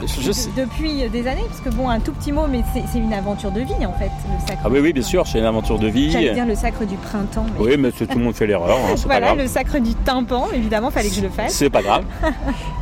je 0.20 0.32
sais. 0.32 0.48
depuis 0.56 1.08
des 1.10 1.26
années, 1.26 1.44
parce 1.46 1.60
que 1.60 1.68
bon, 1.70 1.88
un 1.88 2.00
tout 2.00 2.12
petit 2.12 2.32
mot, 2.32 2.46
mais 2.50 2.62
c'est, 2.74 2.98
une 2.98 3.12
aventure 3.12 3.50
de 3.50 3.60
vie 3.60 3.74
en 3.86 3.92
fait, 3.92 4.10
le 4.32 4.46
sacre. 4.48 4.62
Ah 4.64 4.68
oui, 4.70 4.80
oui, 4.80 4.92
bien 4.92 5.02
sûr, 5.02 5.26
c'est 5.26 5.38
une 5.38 5.44
aventure 5.44 5.78
de 5.78 5.88
vie. 5.88 6.10
J'allais 6.10 6.32
dire 6.34 6.46
le 6.46 6.54
sacre 6.54 6.84
du 6.86 6.96
printemps. 6.96 7.46
Mais... 7.58 7.64
Oui, 7.64 7.76
mais 7.78 7.92
tout 7.92 8.06
le 8.18 8.24
monde 8.24 8.34
fait 8.34 8.46
l'erreur, 8.46 8.76
hein, 8.76 8.94
voilà, 9.04 9.20
pas 9.20 9.34
grave. 9.34 9.38
le 9.44 9.46
sacre 9.48 9.78
du 9.78 9.94
tympan, 9.94 10.48
évidemment, 10.54 10.90
fallait 10.90 11.08
que 11.10 11.14
je 11.14 11.20
le 11.20 11.28
fasse. 11.28 11.52
C'est 11.52 11.70
pas 11.70 11.82
grave. 11.82 12.04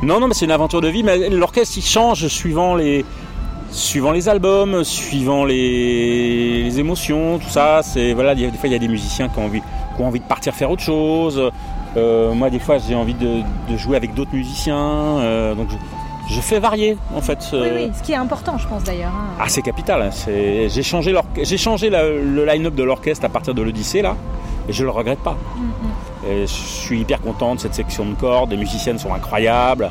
Non, 0.01 0.19
non, 0.21 0.27
mais 0.27 0.33
c'est 0.33 0.45
une 0.45 0.51
aventure 0.51 0.79
de 0.79 0.87
vie. 0.87 1.03
Mais 1.03 1.29
l'orchestre, 1.29 1.77
il 1.77 1.83
change 1.83 2.25
suivant 2.27 2.75
les, 2.75 3.03
suivant 3.71 4.11
les 4.11 4.27
albums, 4.29 4.83
suivant 4.83 5.45
les, 5.45 6.63
les 6.63 6.79
émotions, 6.79 7.39
tout 7.39 7.49
ça. 7.49 7.81
C'est 7.83 8.13
voilà, 8.13 8.35
des 8.35 8.49
fois 8.51 8.67
il 8.69 8.71
y 8.71 8.75
a 8.75 8.79
des 8.79 8.87
musiciens 8.87 9.29
qui 9.29 9.39
ont 9.39 9.45
envie, 9.45 9.61
qui 9.61 10.01
ont 10.01 10.07
envie 10.07 10.19
de 10.19 10.25
partir 10.25 10.53
faire 10.53 10.69
autre 10.71 10.83
chose. 10.83 11.51
Euh, 11.97 12.33
moi, 12.33 12.51
des 12.51 12.59
fois, 12.59 12.77
j'ai 12.77 12.93
envie 12.93 13.15
de, 13.15 13.41
de 13.67 13.77
jouer 13.77 13.97
avec 13.97 14.13
d'autres 14.13 14.33
musiciens. 14.33 14.77
euh, 14.77 15.55
donc, 15.55 15.69
je, 15.71 16.35
je 16.35 16.39
fais 16.39 16.59
varier, 16.59 16.97
en 17.15 17.21
fait. 17.21 17.39
Oui, 17.51 17.57
euh, 17.59 17.75
oui, 17.87 17.91
ce 17.97 18.03
qui 18.03 18.11
est 18.11 18.15
important, 18.15 18.59
je 18.59 18.67
pense 18.67 18.83
d'ailleurs. 18.83 19.09
hein. 19.11 19.33
Ah, 19.39 19.45
c'est 19.47 19.63
capital. 19.63 20.03
hein. 20.03 20.09
J'ai 20.27 20.83
changé, 20.83 21.15
j'ai 21.41 21.57
changé 21.57 21.89
la- 21.89 22.07
le 22.07 22.45
line-up 22.45 22.75
de 22.75 22.83
l'orchestre 22.83 23.25
à 23.25 23.29
partir 23.29 23.55
de 23.55 23.63
l'Odyssée, 23.63 24.03
là, 24.03 24.15
et 24.67 24.71
je 24.73 24.83
le 24.83 24.91
regrette 24.91 25.17
pas. 25.19 25.35
Mm, 25.57 25.63
mm. 25.63 26.31
Et 26.31 26.41
je 26.41 26.53
suis 26.53 26.99
hyper 26.99 27.21
content 27.21 27.55
de 27.55 27.59
cette 27.59 27.73
section 27.73 28.05
de 28.05 28.13
cordes, 28.13 28.51
les 28.51 28.57
musiciennes 28.57 28.99
sont 28.99 29.11
incroyables. 29.15 29.89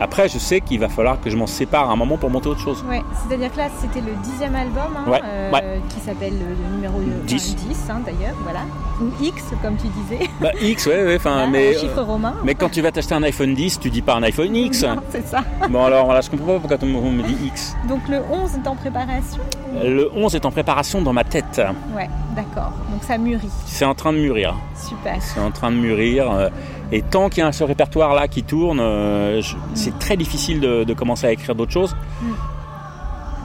Après, 0.00 0.28
je 0.28 0.38
sais 0.38 0.60
qu'il 0.60 0.80
va 0.80 0.88
falloir 0.88 1.20
que 1.20 1.30
je 1.30 1.36
m'en 1.36 1.46
sépare 1.46 1.90
un 1.90 1.96
moment 1.96 2.16
pour 2.16 2.28
monter 2.30 2.48
autre 2.48 2.60
chose. 2.60 2.84
Ouais, 2.88 3.02
c'est-à-dire 3.26 3.52
que 3.52 3.58
là, 3.58 3.68
c'était 3.80 4.00
le 4.00 4.12
dixième 4.22 4.54
album, 4.56 4.96
hein, 4.96 5.08
Ouais, 5.10 5.20
euh, 5.24 5.52
ouais. 5.52 5.80
qui 5.88 6.00
s'appelle 6.00 6.32
le 6.32 6.74
numéro 6.76 6.98
euh, 6.98 7.18
enfin, 7.18 7.26
10. 7.26 7.56
10 7.56 7.90
hein, 7.90 8.00
d'ailleurs, 8.04 8.34
voilà. 8.42 8.60
Ou 9.00 9.24
X, 9.24 9.44
comme 9.62 9.76
tu 9.76 9.86
disais. 9.88 10.28
Bah, 10.40 10.50
X, 10.60 10.86
ouais, 10.86 11.04
ouais, 11.04 11.16
enfin, 11.16 11.46
mais. 11.48 11.74
chiffre 11.74 12.02
romain. 12.02 12.34
Mais 12.44 12.54
quand 12.54 12.68
tu 12.70 12.80
vas 12.80 12.90
t'acheter 12.90 13.14
un 13.14 13.22
iPhone 13.22 13.54
10, 13.54 13.78
tu 13.80 13.90
dis 13.90 14.02
pas 14.02 14.14
un 14.14 14.22
iPhone 14.24 14.54
X. 14.54 14.82
Non, 14.82 14.96
c'est 15.10 15.26
ça. 15.26 15.42
Bon, 15.70 15.84
alors 15.84 16.04
voilà, 16.06 16.20
je 16.20 16.30
comprends 16.30 16.54
pas 16.54 16.58
pourquoi 16.60 16.78
me 16.86 16.96
on 16.96 17.10
me 17.12 17.22
dit 17.22 17.36
X. 17.46 17.76
Donc 17.88 18.08
le 18.08 18.20
11 18.30 18.54
est 18.56 18.68
en 18.68 18.74
préparation 18.76 19.40
Le 19.82 20.10
11 20.14 20.34
est 20.34 20.44
en 20.44 20.50
préparation 20.50 21.02
dans 21.02 21.12
ma 21.12 21.24
tête. 21.24 21.60
Ouais, 21.94 22.08
d'accord. 22.34 22.72
Donc 22.90 23.02
ça 23.02 23.16
mûrit. 23.18 23.48
C'est 23.66 23.84
en 23.84 23.94
train 23.94 24.12
de 24.12 24.18
mûrir. 24.18 24.54
Super. 24.76 25.16
C'est 25.20 25.40
en 25.40 25.50
train 25.50 25.70
de 25.70 25.76
mûrir. 25.76 26.30
euh, 26.30 26.48
Et 26.92 27.02
tant 27.02 27.28
qu'il 27.28 27.42
y 27.42 27.46
a 27.46 27.50
ce 27.52 27.64
répertoire-là 27.64 28.28
qui 28.28 28.42
tourne, 28.42 28.78
euh, 28.80 29.40
je- 29.40 29.56
c'est 29.74 29.98
très 29.98 30.16
difficile 30.16 30.60
de, 30.60 30.84
de 30.84 30.94
commencer 30.94 31.26
à 31.26 31.32
écrire 31.32 31.54
d'autres 31.54 31.72
choses. 31.72 31.96
Mm. 32.22 32.26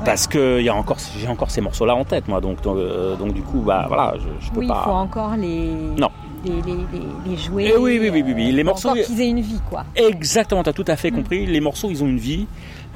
Parce 0.05 0.27
que 0.27 0.59
il 0.59 0.65
y 0.65 0.69
a 0.69 0.75
encore, 0.75 0.97
j'ai 1.17 1.27
encore 1.27 1.51
ces 1.51 1.59
morceaux-là 1.61 1.93
en 1.95 2.05
tête, 2.05 2.27
moi. 2.27 2.39
Donc, 2.39 2.61
donc, 2.61 2.77
euh, 2.77 3.15
donc 3.17 3.33
du 3.33 3.41
coup, 3.41 3.59
bah 3.59 3.85
voilà, 3.87 4.13
je, 4.17 4.45
je 4.45 4.51
peux 4.51 4.59
Oui, 4.59 4.65
il 4.65 4.69
pas. 4.69 4.81
faut 4.85 4.91
encore 4.91 5.35
les, 5.35 5.71
Non. 5.99 6.09
les, 6.45 6.51
les, 6.51 6.61
les- 6.93 7.31
les 7.31 7.37
jouer. 7.37 7.71
Eh 7.73 7.77
oui, 7.77 7.97
oui, 7.99 8.09
oui, 8.09 8.23
oui, 8.25 8.33
oui. 8.35 8.51
Les 8.51 8.63
Faut 8.63 8.69
morceaux- 8.69 8.89
Encore 8.89 9.03
qu'ils 9.03 9.19
aient 9.21 9.29
une 9.29 9.41
vie, 9.41 9.59
quoi. 9.69 9.83
Exactement, 9.95 10.63
tu 10.63 10.69
as 10.69 10.73
tout 10.73 10.85
à 10.87 10.93
Mm. 10.93 10.97
fait 10.97 11.11
compris. 11.11 11.45
Les 11.45 11.59
morceaux, 11.59 11.89
ils 11.89 12.01
ont 12.03 12.07
une 12.07 12.17
vie. 12.17 12.47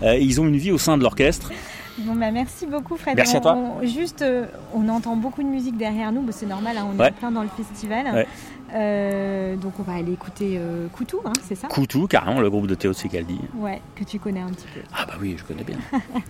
Euh, 0.02 0.18
ils 0.18 0.40
ont 0.40 0.46
une 0.48 0.56
vie 0.58 0.72
au 0.72 0.78
sein 0.78 0.98
de 0.98 1.04
l'orchestre. 1.04 1.52
Bon, 2.00 2.16
bah, 2.16 2.32
merci 2.32 2.66
beaucoup, 2.66 2.96
Fred. 2.98 3.16
Merci 3.18 3.36
à 3.38 3.40
toi. 3.42 3.56
on- 3.56 3.86
juste, 3.86 4.26
on 4.74 4.88
entend 4.90 5.16
beaucoup 5.16 5.44
de 5.44 5.48
musique 5.48 5.78
derrière 5.78 6.12
nous, 6.12 6.22
bah, 6.22 6.32
c'est 6.32 6.48
normal, 6.48 6.76
hein, 6.78 6.88
on 6.92 7.00
Ouais. 7.00 7.10
est 7.10 7.12
plein 7.12 7.32
dans 7.32 7.44
le 7.44 7.50
festival. 7.50 8.06
Ouais. 8.14 8.28
Euh, 8.74 9.56
donc 9.56 9.74
on 9.80 9.84
va 9.84 9.94
aller 9.94 10.14
écouter 10.14 10.56
euh, 10.58 10.88
Koutou, 10.88 11.22
hein, 11.26 11.34
c'est 11.44 11.56
ça? 11.56 11.68
Koutou, 11.68 12.08
carrément, 12.08 12.42
le 12.42 12.50
groupe 12.50 12.66
de 12.68 12.76
Théo 12.76 12.94
Tsekaldi. 12.94 13.40
Ouais, 13.56 13.82
que 13.96 14.04
tu 14.04 14.18
connais 14.20 14.42
un 14.42 14.50
petit 14.50 14.68
peu. 14.74 14.82
Ah 14.94 15.06
bah 15.06 15.14
oui, 15.22 15.36
je 15.38 15.44
connais 15.44 15.64
bien. 15.64 15.78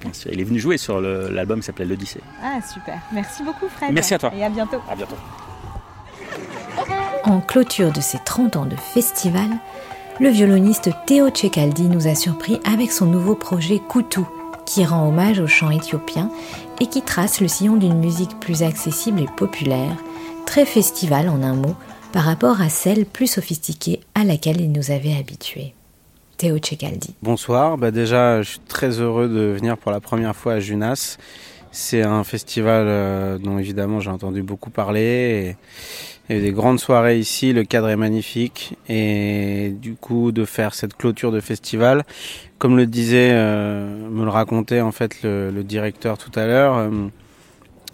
Bien 0.01 0.13
sûr. 0.13 0.31
Il 0.33 0.41
est 0.41 0.43
venu 0.43 0.59
jouer 0.59 0.77
sur 0.77 0.99
l'album 0.99 1.59
qui 1.59 1.65
s'appelait 1.65 1.85
L'Odyssée. 1.85 2.21
Ah, 2.43 2.59
super. 2.61 2.99
Merci 3.13 3.43
beaucoup, 3.43 3.67
Fred. 3.69 3.93
Merci 3.93 4.13
à 4.13 4.19
toi. 4.19 4.31
Et 4.35 4.43
à 4.43 4.49
bientôt. 4.49 4.77
À 4.89 4.95
bientôt. 4.95 5.15
En 7.23 7.39
clôture 7.39 7.91
de 7.93 8.01
ses 8.01 8.19
30 8.19 8.57
ans 8.57 8.65
de 8.65 8.75
festival, 8.75 9.49
le 10.19 10.29
violoniste 10.29 10.89
Théo 11.05 11.29
Tchekaldi 11.29 11.83
nous 11.87 12.07
a 12.07 12.15
surpris 12.15 12.59
avec 12.65 12.91
son 12.91 13.05
nouveau 13.05 13.35
projet 13.35 13.79
Koutou, 13.79 14.27
qui 14.65 14.83
rend 14.85 15.07
hommage 15.07 15.39
au 15.39 15.47
chant 15.47 15.69
éthiopien 15.69 16.29
et 16.81 16.87
qui 16.87 17.01
trace 17.01 17.39
le 17.39 17.47
sillon 17.47 17.77
d'une 17.77 17.99
musique 17.99 18.39
plus 18.39 18.63
accessible 18.63 19.21
et 19.21 19.27
populaire, 19.37 19.95
très 20.45 20.65
festival 20.65 21.29
en 21.29 21.41
un 21.41 21.55
mot, 21.55 21.75
par 22.13 22.23
rapport 22.23 22.61
à 22.61 22.69
celle 22.69 23.05
plus 23.05 23.25
sophistiquée 23.25 23.99
à 24.13 24.23
laquelle 24.23 24.61
il 24.61 24.71
nous 24.71 24.91
avait 24.91 25.15
habitués. 25.17 25.73
Théo 26.37 26.59
Tchekaldi. 26.59 27.15
Bonsoir, 27.23 27.77
bah 27.77 27.89
déjà 27.89 28.43
je 28.43 28.51
suis 28.51 28.59
très 28.59 28.99
heureux 29.01 29.27
de 29.27 29.39
venir 29.39 29.77
pour 29.77 29.91
la 29.91 29.99
première 29.99 30.35
fois 30.35 30.53
à 30.53 30.59
Junas. 30.59 31.17
C'est 31.71 32.03
un 32.03 32.23
festival 32.23 32.85
euh, 32.87 33.39
dont 33.39 33.57
évidemment 33.57 33.99
j'ai 33.99 34.11
entendu 34.11 34.43
beaucoup 34.43 34.69
parler. 34.69 35.55
Il 36.29 36.35
y 36.35 36.37
a 36.37 36.39
eu 36.39 36.43
des 36.43 36.51
grandes 36.51 36.79
soirées 36.79 37.17
ici, 37.17 37.51
le 37.51 37.63
cadre 37.63 37.89
est 37.89 37.97
magnifique. 37.97 38.77
Et 38.87 39.73
du 39.81 39.95
coup 39.95 40.31
de 40.31 40.45
faire 40.45 40.75
cette 40.75 40.95
clôture 40.95 41.31
de 41.31 41.39
festival, 41.39 42.03
comme 42.59 42.77
le 42.77 42.85
disait, 42.85 43.31
euh, 43.33 44.07
me 44.09 44.23
le 44.23 44.29
racontait 44.29 44.81
en 44.81 44.91
fait 44.91 45.23
le, 45.23 45.63
directeur 45.63 46.19
tout 46.19 46.31
à 46.39 46.45
l'heure, 46.45 46.77
euh, 46.77 47.09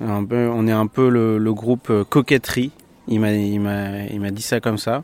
on 0.01 0.67
est 0.67 0.73
un 0.73 0.87
peu 0.87 1.07
le, 1.07 1.53
groupe 1.53 1.89
coquetterie. 2.09 2.71
Il 3.09 3.19
m'a, 3.19 3.31
il 3.31 3.59
m'a, 3.59 4.05
il 4.11 4.21
m'a 4.21 4.31
dit 4.31 4.43
ça 4.43 4.59
comme 4.59 4.77
ça. 4.77 5.03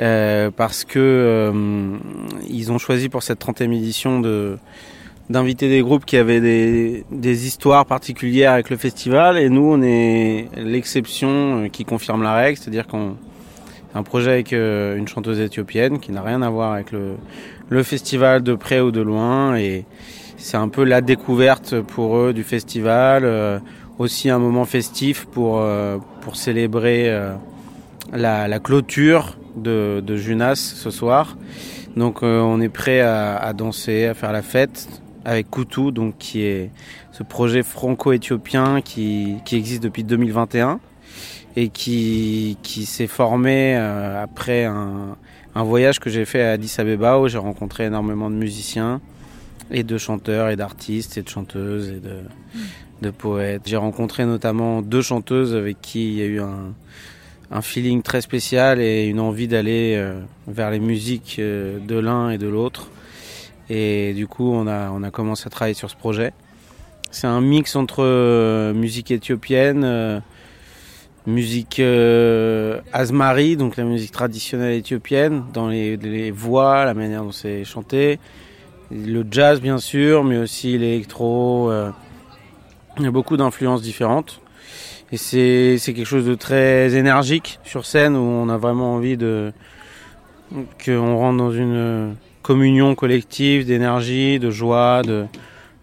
Euh, 0.00 0.50
parce 0.50 0.84
que 0.84 0.98
euh, 0.98 1.98
ils 2.48 2.72
ont 2.72 2.78
choisi 2.78 3.10
pour 3.10 3.22
cette 3.22 3.44
30e 3.44 3.72
édition 3.72 4.20
de 4.20 4.56
d'inviter 5.28 5.68
des 5.68 5.80
groupes 5.80 6.04
qui 6.04 6.16
avaient 6.16 6.40
des, 6.40 7.04
des 7.12 7.46
histoires 7.46 7.86
particulières 7.86 8.52
avec 8.52 8.70
le 8.70 8.76
festival. 8.76 9.38
Et 9.38 9.48
nous 9.50 9.62
on 9.62 9.82
est 9.82 10.48
l'exception 10.56 11.64
euh, 11.64 11.68
qui 11.68 11.84
confirme 11.84 12.22
la 12.22 12.34
règle, 12.34 12.58
c'est-à-dire 12.58 12.86
qu'on 12.86 13.16
un 13.92 14.04
projet 14.04 14.30
avec 14.30 14.52
une 14.52 15.08
chanteuse 15.08 15.40
éthiopienne 15.40 15.98
qui 15.98 16.12
n'a 16.12 16.22
rien 16.22 16.42
à 16.42 16.48
voir 16.48 16.74
avec 16.74 16.92
le, 16.92 17.16
le 17.70 17.82
festival 17.82 18.40
de 18.40 18.54
près 18.54 18.78
ou 18.78 18.92
de 18.92 19.00
loin. 19.00 19.56
Et 19.56 19.84
c'est 20.36 20.56
un 20.56 20.68
peu 20.68 20.84
la 20.84 21.00
découverte 21.00 21.80
pour 21.80 22.16
eux 22.16 22.32
du 22.32 22.44
festival, 22.44 23.60
aussi 24.00 24.30
un 24.30 24.38
moment 24.38 24.64
festif 24.64 25.26
pour, 25.26 25.58
euh, 25.60 25.98
pour 26.22 26.34
célébrer 26.34 27.10
euh, 27.10 27.34
la, 28.14 28.58
clôture 28.58 29.36
de, 29.56 30.02
Junas 30.16 30.56
ce 30.56 30.90
soir. 30.90 31.36
Donc 31.96 32.22
euh, 32.22 32.40
on 32.40 32.62
est 32.62 32.70
prêt 32.70 33.00
à, 33.00 33.52
danser, 33.52 34.06
à 34.06 34.14
faire 34.14 34.32
la 34.32 34.40
fête 34.40 34.88
avec 35.26 35.50
Koutou, 35.50 35.90
donc 35.90 36.16
qui 36.18 36.40
est 36.42 36.70
ce 37.12 37.22
projet 37.22 37.62
franco-éthiopien 37.62 38.80
qui, 38.80 39.36
qui 39.44 39.56
existe 39.56 39.82
depuis 39.82 40.02
2021 40.02 40.80
et 41.56 41.68
qui, 41.68 42.56
qui 42.62 42.86
s'est 42.86 43.06
formé 43.06 43.74
après 43.74 44.64
un, 44.64 45.18
un 45.54 45.62
voyage 45.62 45.98
que 45.98 46.08
j'ai 46.08 46.24
fait 46.24 46.42
à 46.42 46.52
Addis 46.52 46.74
Abeba 46.78 47.18
où 47.18 47.28
j'ai 47.28 47.36
rencontré 47.36 47.84
énormément 47.84 48.30
de 48.30 48.36
musiciens 48.36 49.02
et 49.70 49.82
de 49.82 49.98
chanteurs 49.98 50.48
et 50.48 50.56
d'artistes 50.56 51.18
et 51.18 51.22
de 51.22 51.28
chanteuses 51.28 51.90
et 51.90 52.00
de, 52.00 52.22
de 53.00 53.10
poètes. 53.10 53.62
J'ai 53.66 53.76
rencontré 53.76 54.24
notamment 54.24 54.82
deux 54.82 55.02
chanteuses 55.02 55.54
avec 55.54 55.80
qui 55.80 56.08
il 56.08 56.14
y 56.18 56.22
a 56.22 56.26
eu 56.26 56.40
un, 56.40 57.62
feeling 57.62 58.02
très 58.02 58.20
spécial 58.20 58.80
et 58.80 59.06
une 59.06 59.20
envie 59.20 59.48
d'aller 59.48 59.96
euh, 59.96 60.20
vers 60.46 60.70
les 60.70 60.78
musiques 60.78 61.36
euh, 61.38 61.78
de 61.80 61.98
l'un 61.98 62.30
et 62.30 62.38
de 62.38 62.46
l'autre. 62.46 62.88
Et 63.68 64.14
du 64.14 64.26
coup, 64.26 64.52
on 64.52 64.66
a, 64.66 64.90
on 64.90 65.02
a 65.02 65.10
commencé 65.10 65.46
à 65.46 65.50
travailler 65.50 65.74
sur 65.74 65.90
ce 65.90 65.96
projet. 65.96 66.32
C'est 67.10 67.26
un 67.26 67.40
mix 67.40 67.74
entre 67.74 68.04
euh, 68.04 68.72
musique 68.72 69.10
éthiopienne, 69.10 70.22
musique 71.26 71.80
euh, 71.80 72.80
azmari, 72.92 73.56
donc 73.56 73.76
la 73.76 73.84
musique 73.84 74.12
traditionnelle 74.12 74.74
éthiopienne, 74.74 75.44
dans 75.52 75.68
les, 75.68 76.30
voix, 76.30 76.84
la 76.84 76.94
manière 76.94 77.22
dont 77.24 77.32
c'est 77.32 77.64
chanté, 77.64 78.18
le 78.90 79.24
jazz 79.30 79.60
bien 79.60 79.78
sûr, 79.78 80.24
mais 80.24 80.38
aussi 80.38 80.78
l'électro. 80.78 81.70
Il 83.02 83.04
y 83.04 83.08
a 83.08 83.12
beaucoup 83.12 83.36
d'influences 83.36 83.82
différentes. 83.82 84.40
Et 85.12 85.16
c'est 85.16 85.78
quelque 85.84 86.04
chose 86.04 86.24
de 86.24 86.36
très 86.36 86.94
énergique 86.94 87.58
sur 87.64 87.84
scène 87.84 88.14
où 88.14 88.20
on 88.20 88.48
a 88.48 88.56
vraiment 88.56 88.94
envie 88.94 89.16
de 89.16 89.52
qu'on 90.84 91.16
rentre 91.16 91.38
dans 91.38 91.52
une 91.52 92.14
communion 92.42 92.94
collective 92.94 93.66
d'énergie, 93.66 94.38
de 94.38 94.50
joie, 94.50 95.02
de, 95.02 95.26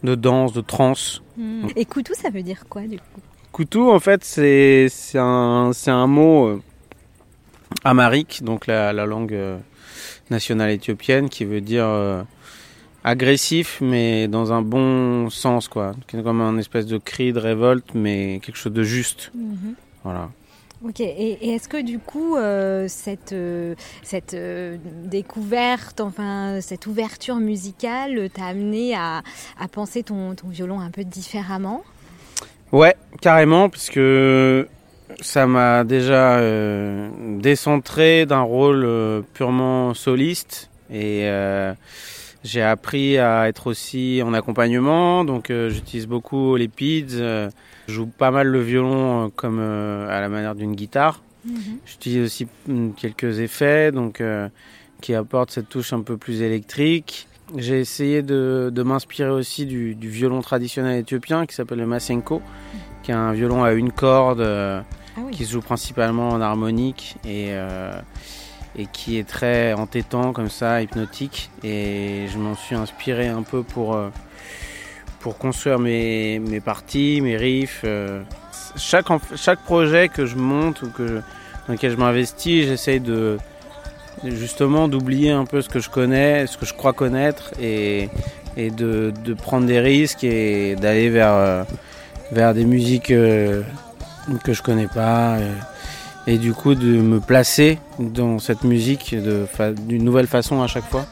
de 0.04 0.16
danse, 0.16 0.54
de 0.54 0.62
trance. 0.62 1.22
Hmm. 1.38 1.68
Et 1.76 1.86
Koutou, 1.86 2.14
ça 2.14 2.30
veut 2.30 2.42
dire 2.42 2.64
quoi 2.70 2.84
du 2.84 2.98
coup? 2.98 3.22
Koutou, 3.52 3.92
en 3.92 4.00
fait, 4.00 4.24
c'est 4.24 4.90
un, 5.16 5.72
un 5.88 6.08
mot 6.08 6.48
euh, 6.48 6.62
amharique, 7.84 8.44
donc 8.44 8.68
la, 8.68 8.94
la 8.94 9.06
langue 9.06 9.34
euh, 9.34 9.58
nationale 10.30 10.72
éthiopienne, 10.72 11.28
qui 11.30 11.44
veut 11.44 11.62
dire 11.62 11.86
euh, 11.86 12.24
agressif, 13.08 13.80
mais 13.82 14.28
dans 14.28 14.52
un 14.52 14.62
bon 14.62 15.30
sens, 15.30 15.70
quoi. 15.70 15.94
Comme 16.12 16.42
un 16.42 16.58
espèce 16.58 16.86
de 16.86 16.98
cri 16.98 17.32
de 17.32 17.40
révolte, 17.40 17.92
mais 17.94 18.42
quelque 18.44 18.58
chose 18.58 18.74
de 18.74 18.84
juste. 18.84 19.32
Mhm. 19.34 19.76
Voilà. 20.04 20.30
Ok, 20.86 21.00
et, 21.00 21.54
est-ce 21.54 21.70
que 21.70 21.82
du 21.82 22.00
coup, 22.00 22.36
euh, 22.36 22.86
cette, 22.88 23.32
euh, 23.32 23.76
cette 24.04 24.34
euh, 24.34 24.78
découverte, 25.06 26.02
enfin, 26.02 26.60
cette 26.62 26.86
ouverture 26.86 27.38
musicale 27.38 28.30
t'a 28.30 28.46
amené 28.46 28.94
à, 28.94 29.24
à 29.60 29.68
penser 29.70 30.04
ton, 30.04 30.36
ton, 30.36 30.50
violon 30.50 30.82
un 30.82 30.92
peu 30.92 31.04
différemment? 31.04 31.84
Ouais, 32.74 32.96
carrément, 33.22 33.70
parce 33.70 33.90
que 33.90 34.68
ça 35.22 35.48
m'a 35.48 35.86
déjà 35.86 36.42
décentré 37.40 38.26
d'un 38.26 38.42
rôle 38.42 39.24
purement 39.34 39.94
soliste 39.94 40.70
et 40.92 41.26
j'ai 42.48 42.62
appris 42.62 43.18
à 43.18 43.48
être 43.48 43.68
aussi 43.68 44.22
en 44.24 44.34
accompagnement, 44.34 45.26
donc 45.26 45.52
j'utilise 45.52 46.08
beaucoup 46.08 46.56
les 46.56 46.68
PIDs 46.68 47.22
je 47.88 47.94
joue 47.94 48.06
pas 48.06 48.32
mal 48.32 48.48
le 48.48 48.62
violon 48.62 49.26
euh, 49.26 49.30
comme 49.36 49.60
euh, 49.60 50.10
à 50.10 50.22
la 50.22 50.30
manière 50.30 50.56
d'une 50.56 50.76
guitare. 50.76 51.22
Mhm. 51.46 51.80
J'utilise 51.86 52.26
aussi 52.26 52.48
mm, 52.68 52.92
quelques 52.92 53.40
effets 53.40 53.92
donc, 53.92 54.22
euh, 54.22 54.50
qui 55.02 55.16
apportent 55.16 55.52
cette 55.52 55.70
touche 55.70 55.94
un 55.94 56.02
peu 56.02 56.18
plus 56.18 56.42
électrique. 56.42 57.28
J'ai 57.56 57.80
essayé 57.80 58.22
de, 58.22 58.70
de 58.74 58.84
m'inspirer 58.84 59.30
aussi 59.30 59.66
du, 59.66 59.96
du, 59.96 60.10
violon 60.10 60.42
traditionnel 60.42 61.00
éthiopien 61.00 61.46
qui 61.46 61.56
s'appelle 61.56 61.78
le 61.78 61.86
masenko, 61.86 62.42
qui 63.04 63.12
est 63.12 63.16
un 63.16 63.32
violon 63.32 63.64
à 63.64 63.72
une 63.72 63.94
corde 63.94 64.42
ah 64.42 64.84
qui 65.32 65.46
se 65.46 65.54
joue 65.54 65.62
principalement 65.62 66.28
en 66.28 66.42
harmonique 66.42 67.16
et, 67.26 67.54
et 68.78 68.86
qui 68.86 69.18
est 69.18 69.28
très 69.28 69.74
entêtant 69.74 70.34
comme 70.34 70.50
ça, 70.50 70.82
hypnotique. 70.82 71.50
Et 71.64 72.28
je 72.32 72.38
m'en 72.38 72.56
suis 72.56 72.76
inspiré 72.76 73.28
un 73.28 73.44
peu 73.44 73.64
pour 73.64 73.98
pour 75.20 75.38
construire 75.38 75.80
mes, 75.80 76.40
mes 76.40 76.60
parties, 76.62 77.20
mes 77.22 77.38
riffs. 77.38 77.82
Euh, 77.84 78.22
chaque, 78.78 79.08
chaque 79.36 79.60
projet 79.60 80.10
que 80.10 80.26
je 80.26 80.36
monte 80.36 80.84
ou 80.84 80.90
que, 80.90 81.22
dans 81.68 81.74
lequel 81.74 81.92
je 81.92 81.98
m'investis, 81.98 82.66
j'essaye 82.66 83.00
de 83.00 83.38
justement 84.24 84.88
d'oublier 84.88 85.32
un 85.32 85.46
peu 85.46 85.62
ce 85.62 85.70
que 85.70 85.80
je 85.80 85.90
connais, 85.90 86.48
ce 86.48 86.58
que 86.58 86.66
je 86.66 86.74
crois 86.74 86.94
connaître 86.94 87.52
et, 87.62 88.10
et 88.56 88.72
de, 88.72 89.12
de 89.24 89.34
prendre 89.34 89.68
des 89.68 89.80
risques 89.80 90.24
et 90.24 90.76
d'aller 90.76 91.10
vers, 91.10 91.34
euh, 91.34 91.64
vers 92.32 92.54
des 92.54 92.66
musiques 92.66 93.12
euh, 93.12 93.64
que 94.44 94.54
je 94.54 94.62
connais 94.62 94.88
pas. 94.88 95.38
Et, 96.28 96.38
du 96.38 96.54
coup 96.54 96.76
de 96.76 97.02
me 97.02 97.20
placer 97.20 97.80
dans 98.00 98.38
cette 98.40 98.64
musique 98.64 99.16
d'une 99.88 100.04
nouvelle 100.04 100.28
façon 100.28 100.62
à 100.62 100.68
chaque 100.68 100.90
fois. 100.90 101.06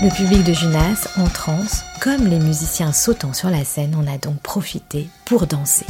Le 0.00 0.10
public 0.14 0.44
de 0.44 0.52
Junas, 0.52 1.08
en 1.18 1.24
transe, 1.24 1.84
comme 2.00 2.28
les 2.28 2.38
musiciens 2.38 2.92
sautant 2.92 3.32
sur 3.32 3.50
la 3.50 3.64
scène, 3.64 3.94
en 3.96 4.06
a 4.06 4.16
donc 4.16 4.36
profité 4.38 5.08
pour 5.24 5.46
danser. 5.46 5.86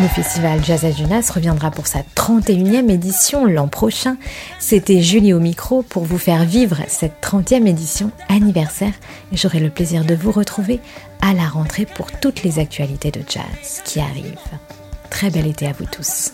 Le 0.00 0.08
festival 0.08 0.64
Jazz 0.64 0.86
à 0.86 0.92
Junas 0.92 1.30
reviendra 1.34 1.70
pour 1.70 1.86
sa 1.86 2.00
31e 2.16 2.88
édition 2.88 3.44
l'an 3.44 3.68
prochain. 3.68 4.16
C'était 4.58 5.02
Julie 5.02 5.34
au 5.34 5.40
micro 5.40 5.82
pour 5.82 6.04
vous 6.04 6.16
faire 6.16 6.46
vivre 6.46 6.78
cette 6.88 7.22
30e 7.22 7.66
édition 7.66 8.10
anniversaire 8.30 8.94
j'aurai 9.32 9.60
le 9.60 9.68
plaisir 9.68 10.06
de 10.06 10.14
vous 10.14 10.32
retrouver 10.32 10.80
à 11.20 11.34
la 11.34 11.46
rentrée 11.46 11.84
pour 11.84 12.10
toutes 12.12 12.42
les 12.44 12.58
actualités 12.58 13.10
de 13.10 13.20
jazz 13.28 13.82
qui 13.84 14.00
arrivent. 14.00 14.38
Très 15.10 15.28
bel 15.28 15.46
été 15.46 15.66
à 15.66 15.72
vous 15.72 15.84
tous. 15.84 16.32